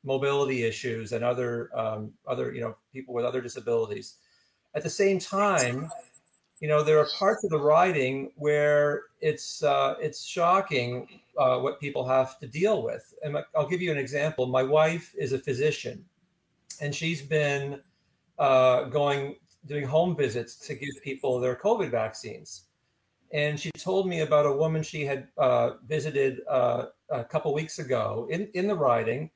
mobility 0.03 0.63
issues 0.63 1.11
and 1.11 1.23
other 1.23 1.69
um, 1.77 2.11
other 2.27 2.53
you 2.53 2.61
know 2.61 2.75
people 2.93 3.13
with 3.13 3.25
other 3.25 3.41
disabilities. 3.41 4.15
At 4.73 4.83
the 4.83 4.89
same 4.89 5.19
time, 5.19 5.89
you 6.59 6.67
know 6.67 6.83
there 6.83 6.99
are 6.99 7.07
parts 7.17 7.43
of 7.43 7.49
the 7.49 7.59
riding 7.59 8.31
where 8.35 9.03
it's 9.19 9.63
uh, 9.63 9.95
it's 9.99 10.23
shocking 10.25 11.07
uh, 11.37 11.59
what 11.59 11.79
people 11.79 12.07
have 12.07 12.39
to 12.39 12.47
deal 12.47 12.83
with. 12.83 13.13
And 13.23 13.37
I'll 13.55 13.67
give 13.67 13.81
you 13.81 13.91
an 13.91 13.97
example. 13.97 14.45
My 14.47 14.63
wife 14.63 15.13
is 15.17 15.33
a 15.33 15.39
physician, 15.39 16.03
and 16.79 16.93
she's 16.93 17.21
been 17.21 17.81
uh, 18.39 18.85
going 18.85 19.35
doing 19.67 19.85
home 19.85 20.15
visits 20.15 20.55
to 20.55 20.73
give 20.73 20.89
people 21.03 21.39
their 21.39 21.55
COVID 21.55 21.91
vaccines. 21.91 22.63
And 23.33 23.59
she 23.59 23.71
told 23.71 24.07
me 24.07 24.21
about 24.21 24.45
a 24.45 24.51
woman 24.51 24.83
she 24.83 25.05
had 25.05 25.29
uh, 25.37 25.71
visited 25.87 26.41
uh, 26.49 26.87
a 27.09 27.23
couple 27.23 27.53
weeks 27.53 27.79
ago 27.79 28.27
in, 28.29 28.49
in 28.53 28.67
the 28.67 28.75
riding. 28.75 29.31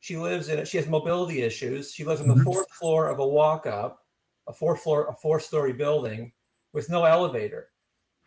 She 0.00 0.16
lives 0.16 0.48
in 0.48 0.64
She 0.64 0.76
has 0.76 0.86
mobility 0.86 1.42
issues. 1.42 1.92
She 1.92 2.04
lives 2.04 2.20
on 2.20 2.28
the 2.28 2.34
mm-hmm. 2.34 2.44
fourth 2.44 2.70
floor 2.70 3.08
of 3.08 3.18
a 3.18 3.26
walk 3.26 3.66
up, 3.66 4.04
a 4.46 4.52
four 4.52 4.76
floor, 4.76 5.08
a 5.08 5.14
four 5.14 5.40
story 5.40 5.72
building 5.72 6.32
with 6.72 6.88
no 6.90 7.04
elevator. 7.04 7.70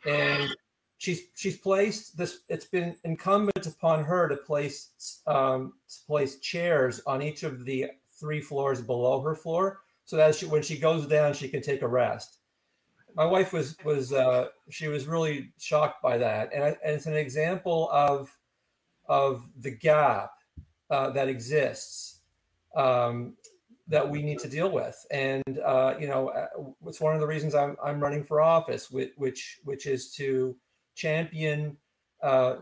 And 0.05 0.49
she's 0.97 1.21
she's 1.35 1.57
placed 1.57 2.17
this. 2.17 2.39
It's 2.49 2.65
been 2.65 2.95
incumbent 3.03 3.65
upon 3.65 4.03
her 4.03 4.27
to 4.27 4.35
place 4.35 5.21
um, 5.25 5.73
to 5.87 6.05
place 6.05 6.39
chairs 6.39 7.01
on 7.05 7.21
each 7.21 7.43
of 7.43 7.63
the 7.63 7.91
three 8.19 8.41
floors 8.41 8.81
below 8.81 9.21
her 9.21 9.35
floor, 9.35 9.81
so 10.05 10.17
that 10.17 10.35
she, 10.35 10.47
when 10.47 10.63
she 10.63 10.77
goes 10.77 11.07
down, 11.07 11.33
she 11.33 11.47
can 11.47 11.61
take 11.61 11.83
a 11.83 11.87
rest. 11.87 12.39
My 13.15 13.25
wife 13.25 13.53
was 13.53 13.75
was 13.83 14.13
uh, 14.13 14.47
she 14.69 14.87
was 14.87 15.07
really 15.07 15.51
shocked 15.59 16.01
by 16.01 16.17
that, 16.17 16.53
and, 16.53 16.63
and 16.63 16.95
it's 16.95 17.07
an 17.07 17.15
example 17.15 17.89
of 17.91 18.35
of 19.07 19.43
the 19.59 19.71
gap 19.71 20.31
uh, 20.89 21.09
that 21.11 21.27
exists 21.27 22.19
um, 22.75 23.35
that 23.87 24.07
we 24.07 24.21
need 24.21 24.39
to 24.39 24.49
deal 24.49 24.69
with. 24.69 25.05
And 25.11 25.59
uh, 25.65 25.95
you 25.99 26.07
know, 26.07 26.29
uh, 26.29 26.47
it's 26.85 27.01
one 27.01 27.13
of 27.13 27.21
the 27.21 27.27
reasons 27.27 27.55
I'm 27.55 27.75
I'm 27.83 27.99
running 27.99 28.23
for 28.23 28.41
office, 28.41 28.91
which 28.91 29.13
which, 29.17 29.59
which 29.63 29.85
is 29.85 30.11
to 30.13 30.55
champion 30.95 31.77
uh, 32.21 32.57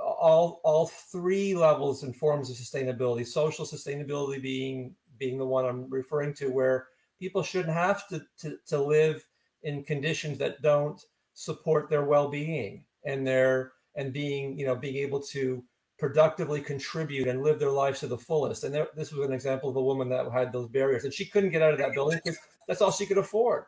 all 0.00 0.60
all 0.64 0.86
three 0.86 1.54
levels 1.54 2.02
and 2.02 2.14
forms 2.14 2.50
of 2.50 2.56
sustainability. 2.56 3.26
Social 3.26 3.64
sustainability 3.64 4.40
being 4.40 4.94
being 5.18 5.38
the 5.38 5.46
one 5.46 5.64
I'm 5.64 5.90
referring 5.90 6.34
to, 6.34 6.48
where 6.48 6.88
people 7.18 7.42
shouldn't 7.42 7.74
have 7.74 8.06
to 8.08 8.22
to, 8.40 8.58
to 8.66 8.80
live 8.80 9.26
in 9.62 9.82
conditions 9.84 10.38
that 10.38 10.62
don't 10.62 11.00
support 11.34 11.88
their 11.88 12.04
well-being 12.04 12.84
and 13.04 13.26
their 13.26 13.72
and 13.96 14.12
being 14.12 14.58
you 14.58 14.66
know 14.66 14.74
being 14.74 14.96
able 14.96 15.20
to 15.20 15.62
productively 15.98 16.60
contribute 16.60 17.26
and 17.26 17.42
live 17.42 17.58
their 17.58 17.70
lives 17.70 18.00
to 18.00 18.06
the 18.06 18.16
fullest. 18.16 18.62
And 18.62 18.72
there, 18.72 18.86
this 18.94 19.10
was 19.12 19.26
an 19.26 19.32
example 19.32 19.68
of 19.68 19.76
a 19.76 19.82
woman 19.82 20.08
that 20.10 20.30
had 20.30 20.52
those 20.52 20.68
barriers, 20.68 21.04
and 21.04 21.12
she 21.12 21.24
couldn't 21.24 21.50
get 21.50 21.60
out 21.60 21.72
of 21.72 21.78
that 21.78 21.92
building 21.92 22.20
because 22.24 22.38
that's 22.68 22.80
all 22.80 22.92
she 22.92 23.04
could 23.04 23.18
afford. 23.18 23.64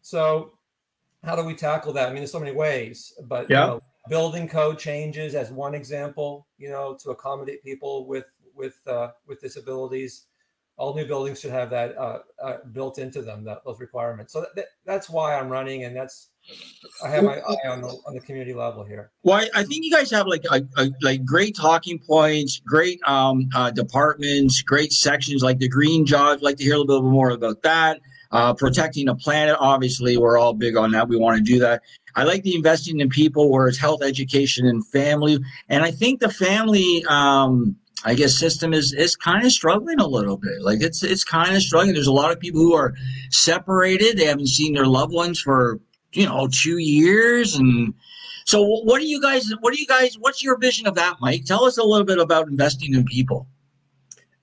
So, 0.00 0.54
how 1.24 1.36
do 1.36 1.44
we 1.44 1.54
tackle 1.54 1.92
that? 1.92 2.06
I 2.06 2.08
mean, 2.08 2.18
there's 2.18 2.32
so 2.32 2.40
many 2.40 2.52
ways, 2.52 3.12
but 3.24 3.50
yeah. 3.50 3.64
You 3.64 3.70
know, 3.70 3.80
building 4.08 4.48
code 4.48 4.78
changes 4.78 5.34
as 5.34 5.50
one 5.50 5.74
example. 5.74 6.46
You 6.56 6.70
know, 6.70 6.96
to 7.02 7.10
accommodate 7.10 7.62
people 7.62 8.06
with 8.06 8.24
with 8.54 8.78
uh, 8.86 9.10
with 9.26 9.40
disabilities. 9.40 10.26
All 10.78 10.94
new 10.94 11.04
buildings 11.04 11.40
should 11.40 11.50
have 11.50 11.70
that 11.70 11.98
uh, 11.98 12.20
uh, 12.42 12.56
built 12.72 12.98
into 12.98 13.20
them, 13.20 13.44
that 13.44 13.62
those 13.66 13.80
requirements. 13.80 14.32
So 14.32 14.46
that, 14.54 14.66
that's 14.86 15.10
why 15.10 15.36
I'm 15.38 15.48
running, 15.48 15.84
and 15.84 15.94
that's 15.94 16.30
I 17.04 17.08
have 17.10 17.24
my 17.24 17.38
eye 17.38 17.68
on 17.68 17.82
the 17.82 17.88
on 18.06 18.14
the 18.14 18.20
community 18.20 18.54
level 18.54 18.84
here. 18.84 19.10
Well, 19.22 19.38
I, 19.38 19.60
I 19.60 19.64
think 19.64 19.84
you 19.84 19.90
guys 19.90 20.10
have 20.12 20.26
like 20.26 20.44
a, 20.50 20.62
a, 20.76 20.90
like 21.02 21.24
great 21.24 21.56
talking 21.56 21.98
points, 21.98 22.60
great 22.64 23.00
um, 23.06 23.48
uh, 23.54 23.70
departments, 23.70 24.62
great 24.62 24.92
sections 24.92 25.42
like 25.42 25.58
the 25.58 25.68
green 25.68 26.06
jobs. 26.06 26.42
Like 26.42 26.56
to 26.58 26.64
hear 26.64 26.74
a 26.74 26.78
little 26.78 27.02
bit 27.02 27.10
more 27.10 27.30
about 27.30 27.62
that. 27.62 28.00
Uh, 28.30 28.52
protecting 28.52 29.06
the 29.06 29.14
planet, 29.14 29.56
obviously, 29.58 30.18
we're 30.18 30.36
all 30.36 30.52
big 30.52 30.76
on 30.76 30.92
that. 30.92 31.08
We 31.08 31.16
want 31.16 31.38
to 31.38 31.42
do 31.42 31.58
that. 31.60 31.82
I 32.14 32.24
like 32.24 32.42
the 32.42 32.54
investing 32.54 33.00
in 33.00 33.08
people, 33.08 33.50
where 33.50 33.68
it's 33.68 33.78
health, 33.78 34.02
education, 34.02 34.66
and 34.66 34.86
family. 34.86 35.38
And 35.68 35.82
I 35.82 35.90
think 35.90 36.20
the 36.20 36.28
family, 36.28 37.04
um, 37.08 37.76
I 38.04 38.14
guess, 38.14 38.38
system 38.38 38.72
is 38.72 38.92
is 38.92 39.16
kind 39.16 39.44
of 39.44 39.52
struggling 39.52 40.00
a 40.00 40.06
little 40.06 40.36
bit. 40.36 40.62
Like 40.62 40.80
it's 40.82 41.02
it's 41.02 41.24
kind 41.24 41.54
of 41.54 41.62
struggling. 41.62 41.94
There's 41.94 42.06
a 42.06 42.12
lot 42.12 42.30
of 42.30 42.38
people 42.38 42.60
who 42.60 42.74
are 42.74 42.94
separated. 43.30 44.16
They 44.16 44.24
haven't 44.24 44.48
seen 44.48 44.74
their 44.74 44.86
loved 44.86 45.12
ones 45.12 45.40
for 45.40 45.80
you 46.12 46.26
know 46.26 46.48
two 46.50 46.78
years 46.78 47.56
and 47.56 47.92
so 48.44 48.62
what 48.62 49.00
do 49.00 49.06
you 49.06 49.20
guys 49.20 49.52
what 49.60 49.74
do 49.74 49.80
you 49.80 49.86
guys 49.86 50.16
what's 50.18 50.42
your 50.42 50.56
vision 50.58 50.86
of 50.86 50.94
that 50.94 51.16
mike 51.20 51.44
tell 51.44 51.64
us 51.64 51.78
a 51.78 51.82
little 51.82 52.06
bit 52.06 52.18
about 52.18 52.48
investing 52.48 52.94
in 52.94 53.04
people 53.04 53.46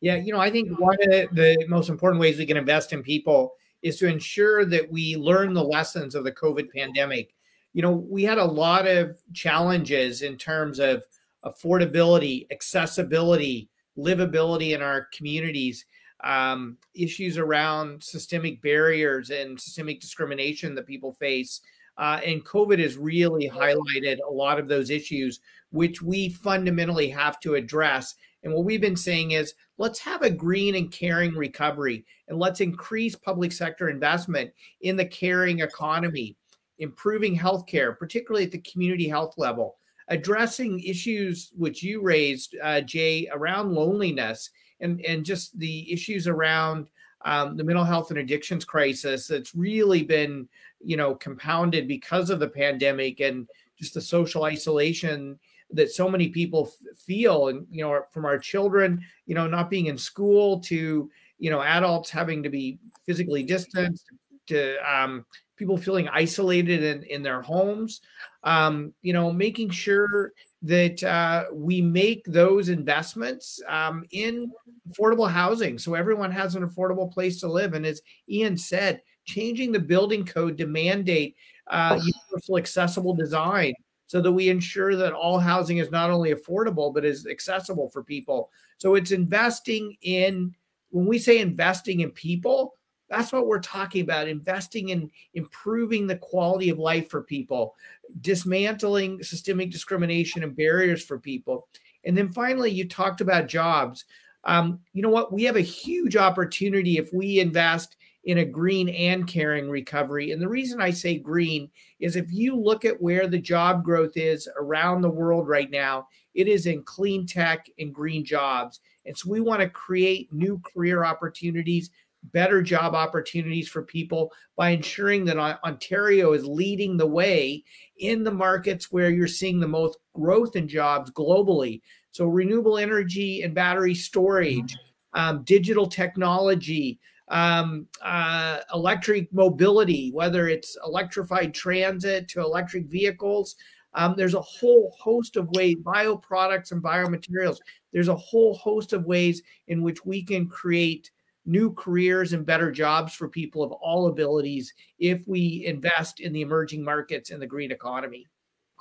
yeah 0.01 0.15
you 0.15 0.31
know 0.31 0.39
i 0.39 0.49
think 0.49 0.79
one 0.79 0.97
of 1.01 1.35
the 1.35 1.65
most 1.67 1.89
important 1.89 2.19
ways 2.19 2.37
we 2.37 2.45
can 2.45 2.57
invest 2.57 2.93
in 2.93 3.01
people 3.01 3.53
is 3.81 3.97
to 3.97 4.07
ensure 4.07 4.65
that 4.65 4.91
we 4.91 5.15
learn 5.15 5.53
the 5.53 5.63
lessons 5.63 6.13
of 6.13 6.23
the 6.23 6.31
covid 6.31 6.67
pandemic 6.71 7.33
you 7.73 7.81
know 7.81 7.91
we 7.91 8.23
had 8.23 8.37
a 8.37 8.45
lot 8.45 8.87
of 8.87 9.17
challenges 9.33 10.21
in 10.21 10.37
terms 10.37 10.79
of 10.79 11.03
affordability 11.45 12.47
accessibility 12.51 13.69
livability 13.97 14.75
in 14.75 14.81
our 14.81 15.07
communities 15.15 15.85
um, 16.23 16.77
issues 16.93 17.37
around 17.37 18.03
systemic 18.03 18.61
barriers 18.61 19.29
and 19.29 19.59
systemic 19.59 19.99
discrimination 19.99 20.75
that 20.75 20.87
people 20.87 21.13
face. 21.13 21.61
Uh, 21.97 22.19
and 22.25 22.45
COVID 22.45 22.79
has 22.79 22.97
really 22.97 23.49
highlighted 23.49 24.17
a 24.27 24.31
lot 24.31 24.59
of 24.59 24.67
those 24.67 24.89
issues, 24.89 25.39
which 25.71 26.01
we 26.01 26.29
fundamentally 26.29 27.09
have 27.09 27.39
to 27.41 27.55
address. 27.55 28.15
And 28.43 28.53
what 28.53 28.65
we've 28.65 28.81
been 28.81 28.97
saying 28.97 29.31
is 29.31 29.53
let's 29.77 29.99
have 29.99 30.21
a 30.21 30.29
green 30.29 30.75
and 30.75 30.91
caring 30.91 31.33
recovery 31.33 32.05
and 32.27 32.37
let's 32.37 32.59
increase 32.59 33.15
public 33.15 33.51
sector 33.51 33.89
investment 33.89 34.51
in 34.81 34.97
the 34.97 35.05
caring 35.05 35.59
economy, 35.59 36.35
improving 36.79 37.37
healthcare, 37.37 37.97
particularly 37.97 38.45
at 38.45 38.51
the 38.51 38.59
community 38.59 39.07
health 39.07 39.35
level, 39.37 39.77
addressing 40.07 40.79
issues 40.81 41.51
which 41.55 41.81
you 41.81 42.01
raised, 42.01 42.55
uh, 42.61 42.81
Jay, 42.81 43.27
around 43.31 43.73
loneliness 43.73 44.49
and 44.79 45.01
and 45.01 45.25
just 45.25 45.57
the 45.57 45.91
issues 45.91 46.27
around 46.27 46.89
um, 47.23 47.57
the 47.57 47.63
mental 47.63 47.83
health 47.83 48.11
and 48.11 48.19
addictions 48.19 48.65
crisis 48.65 49.27
that's 49.27 49.55
really 49.55 50.03
been 50.03 50.47
you 50.83 50.97
know 50.97 51.15
compounded 51.15 51.87
because 51.87 52.29
of 52.29 52.39
the 52.39 52.47
pandemic 52.47 53.19
and 53.19 53.47
just 53.79 53.93
the 53.93 54.01
social 54.01 54.43
isolation 54.43 55.37
that 55.71 55.91
so 55.91 56.07
many 56.09 56.29
people 56.29 56.71
feel 56.95 57.47
and 57.47 57.65
you 57.71 57.83
know 57.83 58.01
from 58.11 58.25
our 58.25 58.37
children 58.37 59.01
you 59.25 59.35
know 59.35 59.47
not 59.47 59.69
being 59.69 59.87
in 59.87 59.97
school 59.97 60.59
to 60.59 61.09
you 61.39 61.49
know 61.49 61.61
adults 61.61 62.09
having 62.09 62.43
to 62.43 62.49
be 62.49 62.77
physically 63.05 63.43
distanced 63.43 64.05
to 64.47 64.77
um, 64.87 65.25
people 65.55 65.77
feeling 65.77 66.07
isolated 66.09 66.83
in, 66.83 67.03
in 67.03 67.23
their 67.23 67.41
homes 67.41 68.01
um, 68.45 68.93
you 69.01 69.11
know 69.11 69.31
making 69.31 69.69
sure 69.69 70.31
that 70.61 71.03
uh, 71.03 71.45
we 71.53 71.81
make 71.81 72.23
those 72.25 72.69
investments 72.69 73.61
um, 73.67 74.03
in 74.11 74.51
affordable 74.89 75.29
housing 75.29 75.77
so 75.77 75.93
everyone 75.93 76.31
has 76.31 76.55
an 76.55 76.67
affordable 76.67 77.11
place 77.11 77.39
to 77.39 77.51
live. 77.51 77.73
And 77.73 77.85
as 77.85 78.01
Ian 78.29 78.57
said, 78.57 79.01
changing 79.25 79.71
the 79.71 79.79
building 79.79 80.25
code 80.25 80.57
to 80.57 80.67
mandate 80.67 81.35
uh, 81.67 81.99
universal 81.99 82.57
accessible 82.57 83.13
design 83.13 83.73
so 84.07 84.21
that 84.21 84.31
we 84.31 84.49
ensure 84.49 84.95
that 84.95 85.13
all 85.13 85.39
housing 85.39 85.79
is 85.79 85.91
not 85.91 86.11
only 86.11 86.33
affordable 86.33 86.93
but 86.93 87.05
is 87.05 87.27
accessible 87.27 87.89
for 87.89 88.03
people. 88.03 88.49
So 88.77 88.95
it's 88.95 89.11
investing 89.11 89.95
in 90.01 90.53
when 90.89 91.07
we 91.07 91.19
say 91.19 91.39
investing 91.39 92.01
in 92.01 92.11
people, 92.11 92.75
that's 93.15 93.31
what 93.31 93.47
we're 93.47 93.59
talking 93.59 94.01
about 94.01 94.27
investing 94.27 94.89
in 94.89 95.09
improving 95.35 96.05
the 96.05 96.17
quality 96.17 96.69
of 96.69 96.79
life 96.79 97.09
for 97.09 97.23
people, 97.23 97.75
dismantling 98.21 99.23
systemic 99.23 99.71
discrimination 99.71 100.43
and 100.43 100.55
barriers 100.55 101.03
for 101.03 101.17
people. 101.17 101.67
And 102.03 102.17
then 102.17 102.29
finally, 102.29 102.71
you 102.71 102.87
talked 102.87 103.21
about 103.21 103.47
jobs. 103.47 104.05
Um, 104.43 104.79
you 104.93 105.01
know 105.01 105.09
what? 105.09 105.31
We 105.31 105.43
have 105.43 105.55
a 105.55 105.61
huge 105.61 106.17
opportunity 106.17 106.97
if 106.97 107.13
we 107.13 107.39
invest 107.39 107.95
in 108.25 108.39
a 108.39 108.45
green 108.45 108.89
and 108.89 109.25
caring 109.27 109.69
recovery. 109.69 110.31
And 110.31 110.41
the 110.41 110.49
reason 110.49 110.81
I 110.81 110.91
say 110.91 111.17
green 111.17 111.69
is 111.99 112.15
if 112.15 112.31
you 112.31 112.59
look 112.59 112.83
at 112.83 113.01
where 113.01 113.27
the 113.27 113.39
job 113.39 113.83
growth 113.83 114.17
is 114.17 114.49
around 114.59 115.01
the 115.01 115.09
world 115.09 115.47
right 115.47 115.71
now, 115.71 116.07
it 116.33 116.47
is 116.47 116.65
in 116.65 116.83
clean 116.83 117.25
tech 117.25 117.67
and 117.79 117.93
green 117.93 118.25
jobs. 118.25 118.81
And 119.05 119.17
so 119.17 119.29
we 119.29 119.39
want 119.39 119.61
to 119.61 119.69
create 119.69 120.33
new 120.33 120.59
career 120.59 121.05
opportunities 121.05 121.91
better 122.31 122.61
job 122.61 122.95
opportunities 122.95 123.67
for 123.67 123.83
people 123.83 124.31
by 124.55 124.69
ensuring 124.69 125.25
that 125.25 125.37
Ontario 125.37 126.33
is 126.33 126.45
leading 126.45 126.97
the 126.97 127.05
way 127.05 127.63
in 127.97 128.23
the 128.23 128.31
markets 128.31 128.91
where 128.91 129.09
you're 129.09 129.27
seeing 129.27 129.59
the 129.59 129.67
most 129.67 129.97
growth 130.13 130.55
in 130.55 130.67
jobs 130.67 131.11
globally. 131.11 131.81
So, 132.11 132.25
renewable 132.25 132.77
energy 132.77 133.43
and 133.43 133.53
battery 133.53 133.95
storage, 133.95 134.75
um, 135.13 135.43
digital 135.43 135.87
technology, 135.87 136.99
um, 137.29 137.87
uh, 138.01 138.59
electric 138.73 139.33
mobility, 139.33 140.11
whether 140.13 140.47
it's 140.47 140.77
electrified 140.85 141.53
transit 141.53 142.27
to 142.29 142.41
electric 142.41 142.85
vehicles. 142.85 143.55
Um, 143.95 144.13
there's 144.17 144.33
a 144.33 144.41
whole 144.41 144.93
host 144.99 145.37
of 145.37 145.49
ways, 145.51 145.77
bioproducts 145.81 146.71
and 146.71 146.83
biomaterials. 146.83 147.57
there's 147.93 148.09
a 148.09 148.15
whole 148.15 148.53
host 148.55 148.91
of 148.91 149.05
ways 149.05 149.41
in 149.67 149.81
which 149.81 150.05
we 150.05 150.21
can 150.21 150.47
create 150.47 151.11
new 151.45 151.73
careers 151.73 152.33
and 152.33 152.45
better 152.45 152.71
jobs 152.71 153.13
for 153.13 153.27
people 153.27 153.63
of 153.63 153.71
all 153.71 154.07
abilities 154.07 154.73
if 154.99 155.21
we 155.27 155.63
invest 155.65 156.19
in 156.19 156.33
the 156.33 156.41
emerging 156.41 156.83
markets 156.83 157.29
and 157.29 157.41
the 157.41 157.47
green 157.47 157.71
economy. 157.71 158.25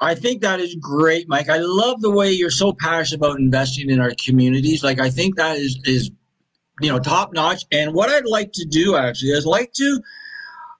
I 0.00 0.14
think 0.14 0.42
that 0.42 0.60
is 0.60 0.74
great, 0.74 1.28
Mike. 1.28 1.48
I 1.48 1.58
love 1.58 2.00
the 2.00 2.10
way 2.10 2.32
you're 2.32 2.50
so 2.50 2.72
passionate 2.72 3.18
about 3.18 3.38
investing 3.38 3.90
in 3.90 4.00
our 4.00 4.12
communities. 4.24 4.82
Like 4.82 4.98
I 4.98 5.10
think 5.10 5.36
that 5.36 5.56
is 5.56 5.78
is 5.84 6.10
you 6.80 6.90
know 6.90 6.98
top 6.98 7.32
notch. 7.32 7.64
And 7.70 7.94
what 7.94 8.10
I'd 8.10 8.26
like 8.26 8.52
to 8.54 8.64
do 8.64 8.96
actually 8.96 9.30
is 9.30 9.46
like 9.46 9.72
to 9.74 10.02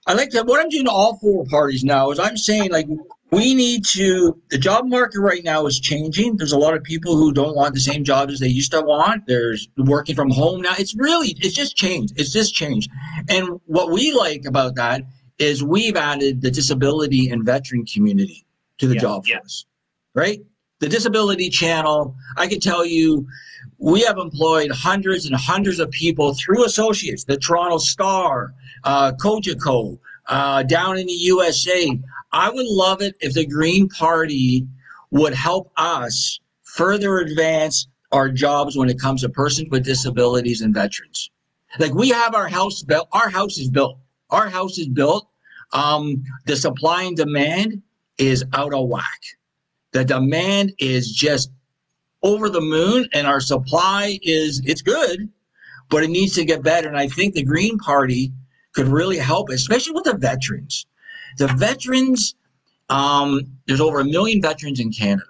I 0.07 0.13
like 0.13 0.31
to 0.31 0.43
what 0.43 0.61
I'm 0.61 0.69
doing 0.69 0.85
to 0.85 0.91
all 0.91 1.17
four 1.17 1.45
parties 1.45 1.83
now 1.83 2.11
is 2.11 2.19
I'm 2.19 2.37
saying 2.37 2.71
like 2.71 2.87
we 3.35 3.53
need 3.53 3.85
to 3.85 4.39
the 4.49 4.57
job 4.57 4.87
market 4.87 5.19
right 5.19 5.43
now 5.43 5.65
is 5.65 5.79
changing. 5.79 6.37
There's 6.37 6.51
a 6.51 6.57
lot 6.57 6.75
of 6.75 6.83
people 6.83 7.15
who 7.15 7.31
don't 7.31 7.55
want 7.55 7.73
the 7.73 7.79
same 7.79 8.03
jobs 8.03 8.33
as 8.33 8.39
they 8.39 8.47
used 8.47 8.71
to 8.71 8.81
want. 8.81 9.27
There's 9.27 9.67
working 9.77 10.15
from 10.15 10.29
home 10.29 10.61
now. 10.61 10.73
It's 10.77 10.95
really 10.95 11.35
it's 11.39 11.55
just 11.55 11.75
changed. 11.75 12.19
It's 12.19 12.31
just 12.31 12.53
changed. 12.53 12.89
And 13.29 13.59
what 13.65 13.91
we 13.91 14.13
like 14.13 14.45
about 14.45 14.75
that 14.75 15.03
is 15.37 15.63
we've 15.63 15.97
added 15.97 16.41
the 16.41 16.51
disability 16.51 17.29
and 17.29 17.43
veteran 17.43 17.85
community 17.85 18.45
to 18.77 18.87
the 18.87 18.95
yeah, 18.95 19.01
job 19.01 19.25
yeah. 19.27 19.39
force 19.39 19.65
right? 20.15 20.39
The 20.79 20.89
disability 20.89 21.49
channel 21.49 22.15
i 22.37 22.47
can 22.47 22.59
tell 22.59 22.85
you 22.85 23.25
we 23.79 24.01
have 24.01 24.17
employed 24.17 24.71
hundreds 24.71 25.25
and 25.25 25.33
hundreds 25.35 25.79
of 25.79 25.89
people 25.89 26.35
through 26.35 26.65
associates 26.65 27.23
the 27.23 27.37
toronto 27.37 27.77
star 27.77 28.53
uh, 28.83 29.13
Cogeco, 29.13 29.97
uh, 30.27 30.63
down 30.63 30.97
in 30.97 31.07
the 31.07 31.13
usa 31.13 31.99
I 32.35 32.49
would 32.49 32.67
love 32.67 33.01
it 33.01 33.15
if 33.21 33.33
the 33.33 33.45
Green 33.45 33.87
Party 33.87 34.67
would 35.09 35.33
help 35.33 35.71
us 35.77 36.41
further 36.63 37.19
advance 37.19 37.87
our 38.11 38.29
jobs 38.29 38.77
when 38.77 38.89
it 38.89 38.99
comes 38.99 39.21
to 39.21 39.29
persons 39.29 39.69
with 39.71 39.85
disabilities 39.85 40.59
and 40.59 40.73
veterans. 40.73 41.31
Like 41.79 41.93
we 41.93 42.09
have 42.09 42.35
our 42.35 42.49
house 42.49 42.83
built, 42.83 43.07
our 43.13 43.29
house 43.29 43.57
is 43.57 43.69
built. 43.69 43.99
Our 44.31 44.49
house 44.49 44.77
is 44.77 44.89
built. 44.89 45.29
Um, 45.71 46.23
the 46.45 46.57
supply 46.57 47.03
and 47.03 47.15
demand 47.15 47.81
is 48.17 48.43
out 48.51 48.73
of 48.73 48.89
whack. 48.89 49.21
The 49.93 50.03
demand 50.03 50.73
is 50.77 51.13
just 51.13 51.51
over 52.21 52.49
the 52.49 52.59
moon, 52.59 53.07
and 53.13 53.27
our 53.27 53.39
supply 53.39 54.19
is 54.23 54.61
it's 54.65 54.81
good, 54.81 55.29
but 55.89 56.03
it 56.03 56.09
needs 56.09 56.33
to 56.35 56.43
get 56.43 56.63
better. 56.63 56.89
And 56.89 56.97
I 56.97 57.07
think 57.07 57.33
the 57.33 57.43
Green 57.43 57.77
Party 57.77 58.33
could 58.73 58.87
really 58.87 59.17
help, 59.17 59.49
especially 59.49 59.93
with 59.93 60.03
the 60.03 60.17
veterans. 60.17 60.85
The 61.37 61.47
veterans, 61.47 62.35
um, 62.89 63.41
there's 63.67 63.81
over 63.81 63.99
a 63.99 64.05
million 64.05 64.41
veterans 64.41 64.79
in 64.79 64.91
Canada, 64.91 65.27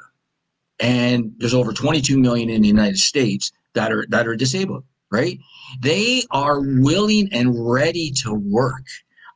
and 0.80 1.34
there's 1.38 1.54
over 1.54 1.74
22 1.74 2.20
million 2.20 2.50
in 2.50 2.62
the 2.62 2.68
United 2.68 2.98
States 2.98 3.52
that 3.74 3.92
are 3.92 4.06
that 4.10 4.28
are 4.28 4.36
disabled. 4.36 4.84
Right? 5.12 5.40
They 5.82 6.24
are 6.32 6.60
willing 6.60 7.30
and 7.32 7.70
ready 7.70 8.12
to 8.24 8.34
work. 8.34 8.86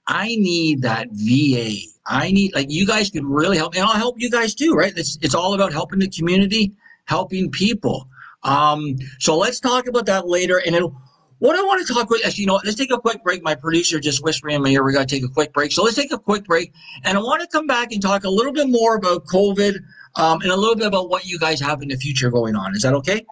I 0.07 0.27
need 0.27 0.81
that 0.81 1.07
VA. 1.11 1.75
I 2.05 2.31
need 2.31 2.53
like 2.55 2.67
you 2.69 2.85
guys 2.85 3.09
could 3.09 3.25
really 3.25 3.57
help, 3.57 3.75
and 3.75 3.83
I'll 3.83 3.93
help 3.93 4.15
you 4.19 4.29
guys 4.29 4.55
too. 4.55 4.73
Right? 4.73 4.93
It's 4.95 5.17
it's 5.21 5.35
all 5.35 5.53
about 5.53 5.71
helping 5.71 5.99
the 5.99 6.09
community, 6.09 6.73
helping 7.05 7.51
people. 7.51 8.07
Um, 8.43 8.95
so 9.19 9.37
let's 9.37 9.59
talk 9.59 9.87
about 9.87 10.05
that 10.07 10.27
later, 10.27 10.61
and 10.65 10.73
then 10.73 10.91
what 11.39 11.55
I 11.57 11.61
want 11.61 11.85
to 11.85 11.93
talk 11.93 12.09
with, 12.09 12.25
as 12.25 12.37
you 12.37 12.45
know, 12.45 12.59
let's 12.63 12.75
take 12.75 12.91
a 12.91 12.99
quick 12.99 13.23
break. 13.23 13.41
My 13.43 13.55
producer 13.55 13.99
just 13.99 14.23
whispering 14.23 14.55
in 14.55 14.61
my 14.61 14.69
ear, 14.69 14.83
we 14.83 14.93
got 14.93 15.07
to 15.07 15.15
take 15.15 15.23
a 15.23 15.29
quick 15.29 15.53
break. 15.53 15.71
So 15.71 15.83
let's 15.83 15.95
take 15.95 16.11
a 16.11 16.19
quick 16.19 16.43
break. 16.43 16.73
And 17.03 17.17
I 17.17 17.21
want 17.21 17.41
to 17.41 17.47
come 17.47 17.65
back 17.65 17.91
and 17.91 18.01
talk 18.01 18.25
a 18.25 18.29
little 18.29 18.51
bit 18.51 18.69
more 18.69 18.95
about 18.95 19.25
COVID 19.25 19.77
um, 20.15 20.41
and 20.41 20.51
a 20.51 20.55
little 20.55 20.75
bit 20.75 20.87
about 20.87 21.09
what 21.09 21.25
you 21.25 21.39
guys 21.39 21.59
have 21.61 21.81
in 21.81 21.87
the 21.87 21.95
future 21.95 22.29
going 22.29 22.55
on. 22.55 22.75
Is 22.75 22.81
that 22.81 22.93
okay? 22.93 23.25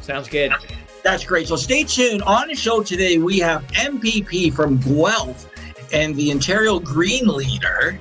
Sounds 0.00 0.28
good. 0.28 0.52
That's 1.02 1.24
great. 1.24 1.48
So 1.48 1.56
stay 1.56 1.82
tuned. 1.82 2.22
On 2.22 2.48
the 2.48 2.54
show 2.54 2.82
today, 2.82 3.18
we 3.18 3.38
have 3.40 3.66
MPP 3.72 4.54
from 4.54 4.78
Guelph 4.78 5.50
and 5.92 6.14
the 6.14 6.30
Ontario 6.30 6.78
Green 6.78 7.26
Leader, 7.26 7.98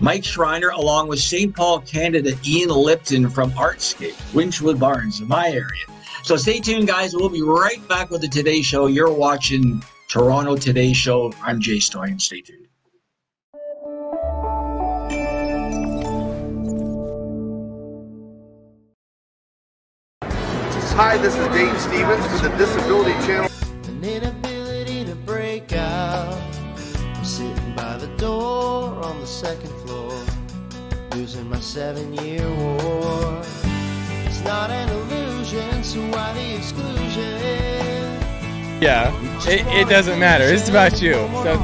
Mike 0.00 0.24
Schreiner, 0.24 0.68
along 0.70 1.08
with 1.08 1.20
St. 1.20 1.54
Paul 1.54 1.80
candidate 1.80 2.46
Ian 2.46 2.70
Lipton 2.70 3.30
from 3.30 3.50
Artscape, 3.52 4.14
Wychwood 4.32 4.78
Barns, 4.78 5.20
in 5.20 5.28
my 5.28 5.48
area. 5.48 5.93
So 6.24 6.36
stay 6.38 6.58
tuned, 6.58 6.86
guys. 6.86 7.14
We'll 7.14 7.28
be 7.28 7.42
right 7.42 7.86
back 7.86 8.10
with 8.10 8.22
the 8.22 8.28
Today 8.28 8.62
Show. 8.62 8.86
You're 8.86 9.12
watching 9.12 9.84
Toronto 10.08 10.56
Today 10.56 10.94
Show. 10.94 11.34
I'm 11.42 11.60
Jay 11.60 11.76
Stoyan. 11.76 12.18
Stay 12.18 12.40
tuned. 12.40 12.66
Hi, 20.96 21.18
this 21.18 21.36
is 21.36 21.46
Dave 21.48 21.78
Stevens 21.78 22.32
with 22.32 22.40
the 22.40 22.56
Disability 22.56 23.12
Channel. 23.26 23.50
An 23.88 24.02
inability 24.02 25.04
to 25.04 25.14
break 25.26 25.74
out. 25.74 26.42
I'm 27.04 27.22
sitting 27.22 27.74
by 27.76 27.98
the 27.98 28.06
door 28.16 28.94
on 29.04 29.20
the 29.20 29.26
second 29.26 29.72
floor, 29.84 30.18
losing 31.10 31.50
my 31.50 31.60
seven 31.60 32.14
year 32.14 32.48
war. 32.48 33.63
It's 34.44 34.50
not 34.50 34.70
an 34.70 34.90
illusion 34.90 35.82
so 35.82 36.00
why 36.10 36.34
the 36.34 36.56
exclusion? 36.56 37.40
Yeah, 38.78 39.10
it, 39.48 39.64
it 39.68 39.88
doesn't 39.88 40.18
matter. 40.18 40.44
It's 40.44 40.68
about 40.68 41.00
you. 41.00 41.14
So, 41.14 41.56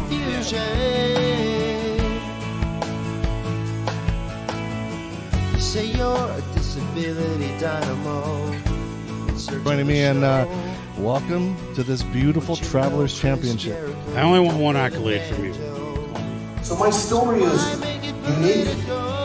Say 5.59 5.93
you're 5.93 6.31
a 6.31 6.43
disability 6.55 7.53
dynamo. 7.61 8.57
Joining 9.63 9.87
me 9.87 10.01
and 10.01 10.25
uh, 10.25 10.47
welcome 10.97 11.55
to 11.75 11.83
this 11.83 12.03
beautiful 12.03 12.57
Travelers 12.57 13.21
Championship. 13.21 13.95
I 14.15 14.23
only 14.23 14.41
want 14.41 14.57
one 14.57 14.77
accolade 14.79 15.21
from 15.35 15.45
you. 15.45 15.53
So 16.63 16.77
my 16.77 16.89
story 16.89 17.43
is 17.43 17.79
unique. 18.39 18.75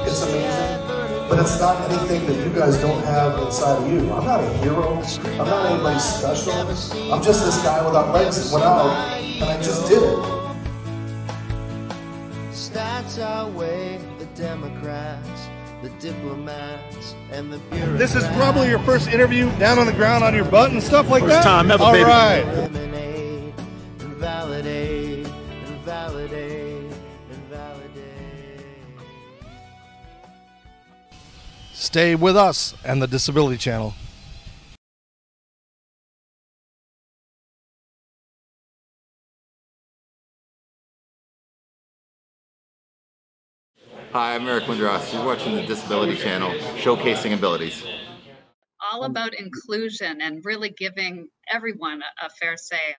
It's 0.05 0.21
amazing 0.23 0.84
but 1.29 1.39
it's 1.39 1.59
not 1.59 1.89
anything 1.91 2.25
that 2.27 2.45
you 2.45 2.53
guys 2.53 2.77
don't 2.79 3.03
have 3.03 3.39
inside 3.45 3.83
of 3.83 3.91
you. 3.91 3.99
I'm 4.13 4.25
not 4.25 4.43
a 4.43 4.57
hero. 4.59 5.01
I'm 5.01 5.37
not 5.47 5.65
anybody 5.71 5.99
special. 5.99 6.53
I'm 7.13 7.23
just 7.23 7.45
this 7.45 7.61
guy 7.63 7.85
without 7.85 8.13
legs 8.13 8.49
that 8.49 8.53
went 8.53 8.65
out, 8.65 8.89
and 9.21 9.43
I 9.43 9.57
just 9.61 9.87
did 9.87 10.01
it. 10.03 10.45
That's 12.73 13.17
our 13.19 13.49
way, 13.51 14.01
the 14.19 14.25
Democrats, 14.35 15.47
the 15.81 15.89
diplomats, 16.01 17.15
and 17.31 17.51
the 17.53 17.57
bureaucrats. 17.59 17.99
This 17.99 18.15
is 18.15 18.27
probably 18.35 18.67
your 18.69 18.79
first 18.79 19.07
interview 19.07 19.49
down 19.59 19.79
on 19.79 19.85
the 19.85 19.93
ground 19.93 20.25
on 20.25 20.35
your 20.35 20.43
butt 20.43 20.71
and 20.71 20.83
stuff 20.83 21.09
like 21.09 21.23
first 21.23 21.35
that? 21.35 21.43
time 21.43 21.71
ever, 21.71 21.81
All 21.83 21.93
baby. 21.93 22.03
right. 22.03 22.43
Stay 31.95 32.13
with 32.13 32.35
us 32.35 32.75
and 32.83 33.01
the 33.01 33.07
Disability 33.07 33.55
Channel. 33.55 33.93
Hi, 44.11 44.35
I'm 44.35 44.45
Eric 44.45 44.65
Lindros. 44.65 45.13
You're 45.13 45.23
watching 45.23 45.55
the 45.55 45.65
Disability 45.65 46.17
Channel, 46.17 46.51
showcasing 46.75 47.33
abilities. 47.33 47.81
All 48.91 49.05
about 49.05 49.33
inclusion 49.33 50.19
and 50.19 50.43
really 50.43 50.71
giving 50.71 51.29
everyone 51.49 52.01
a, 52.01 52.25
a 52.25 52.29
fair 52.29 52.57
say. 52.57 52.97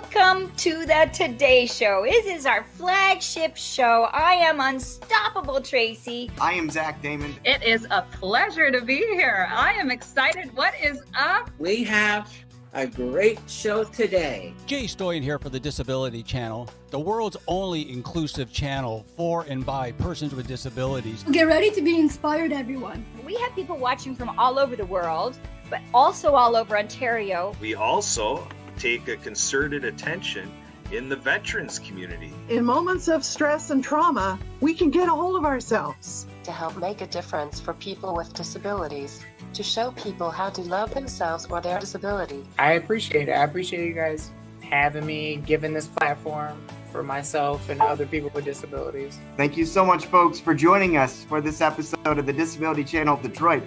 Welcome 0.00 0.50
to 0.56 0.86
the 0.86 1.10
Today 1.12 1.66
Show. 1.66 2.04
This 2.04 2.24
is 2.24 2.46
our 2.46 2.64
flagship 2.64 3.54
show. 3.54 4.08
I 4.12 4.32
am 4.32 4.58
Unstoppable 4.58 5.60
Tracy. 5.60 6.30
I 6.40 6.54
am 6.54 6.70
Zach 6.70 7.02
Damon. 7.02 7.34
It 7.44 7.62
is 7.62 7.86
a 7.90 8.06
pleasure 8.10 8.70
to 8.70 8.80
be 8.80 8.96
here. 8.96 9.46
I 9.50 9.72
am 9.74 9.90
excited. 9.90 10.56
What 10.56 10.72
is 10.82 11.02
up? 11.18 11.50
We 11.58 11.84
have 11.84 12.32
a 12.72 12.86
great 12.86 13.38
show 13.46 13.84
today. 13.84 14.54
Jay 14.64 14.84
Stoyan 14.84 15.22
here 15.22 15.38
for 15.38 15.50
the 15.50 15.60
Disability 15.60 16.22
Channel, 16.22 16.68
the 16.88 16.98
world's 16.98 17.36
only 17.46 17.92
inclusive 17.92 18.50
channel 18.52 19.04
for 19.16 19.44
and 19.48 19.66
by 19.66 19.92
persons 19.92 20.34
with 20.34 20.46
disabilities. 20.46 21.24
Get 21.30 21.46
ready 21.46 21.70
to 21.72 21.82
be 21.82 21.98
inspired, 21.98 22.52
everyone. 22.52 23.04
We 23.24 23.34
have 23.36 23.54
people 23.54 23.76
watching 23.76 24.16
from 24.16 24.38
all 24.38 24.58
over 24.58 24.76
the 24.76 24.86
world, 24.86 25.38
but 25.68 25.80
also 25.92 26.32
all 26.32 26.56
over 26.56 26.78
Ontario. 26.78 27.54
We 27.60 27.74
also 27.74 28.48
take 28.80 29.08
a 29.08 29.16
concerted 29.16 29.84
attention 29.84 30.50
in 30.90 31.08
the 31.08 31.16
veterans 31.16 31.78
community. 31.78 32.32
In 32.48 32.64
moments 32.64 33.08
of 33.08 33.24
stress 33.24 33.70
and 33.70 33.84
trauma, 33.84 34.38
we 34.60 34.74
can 34.74 34.90
get 34.90 35.08
a 35.08 35.12
hold 35.12 35.36
of 35.36 35.44
ourselves. 35.44 36.26
To 36.44 36.50
help 36.50 36.76
make 36.78 37.02
a 37.02 37.06
difference 37.06 37.60
for 37.60 37.74
people 37.74 38.14
with 38.16 38.32
disabilities, 38.32 39.24
to 39.52 39.62
show 39.62 39.92
people 39.92 40.30
how 40.30 40.48
to 40.48 40.62
love 40.62 40.94
themselves 40.94 41.46
or 41.46 41.60
their 41.60 41.78
disability. 41.78 42.42
I 42.58 42.72
appreciate 42.72 43.28
it. 43.28 43.32
I 43.32 43.44
appreciate 43.44 43.86
you 43.86 43.92
guys 43.92 44.30
having 44.62 45.04
me, 45.04 45.36
giving 45.46 45.74
this 45.74 45.86
platform 45.86 46.60
for 46.90 47.02
myself 47.02 47.68
and 47.68 47.80
other 47.82 48.06
people 48.06 48.30
with 48.34 48.46
disabilities. 48.46 49.18
Thank 49.36 49.56
you 49.56 49.66
so 49.66 49.84
much, 49.84 50.06
folks, 50.06 50.40
for 50.40 50.54
joining 50.54 50.96
us 50.96 51.24
for 51.24 51.40
this 51.40 51.60
episode 51.60 52.18
of 52.18 52.24
the 52.24 52.32
Disability 52.32 52.84
Channel 52.84 53.16
Detroit. 53.18 53.62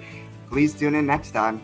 Please 0.50 0.74
tune 0.74 0.96
in 0.96 1.06
next 1.06 1.32
time. 1.32 1.62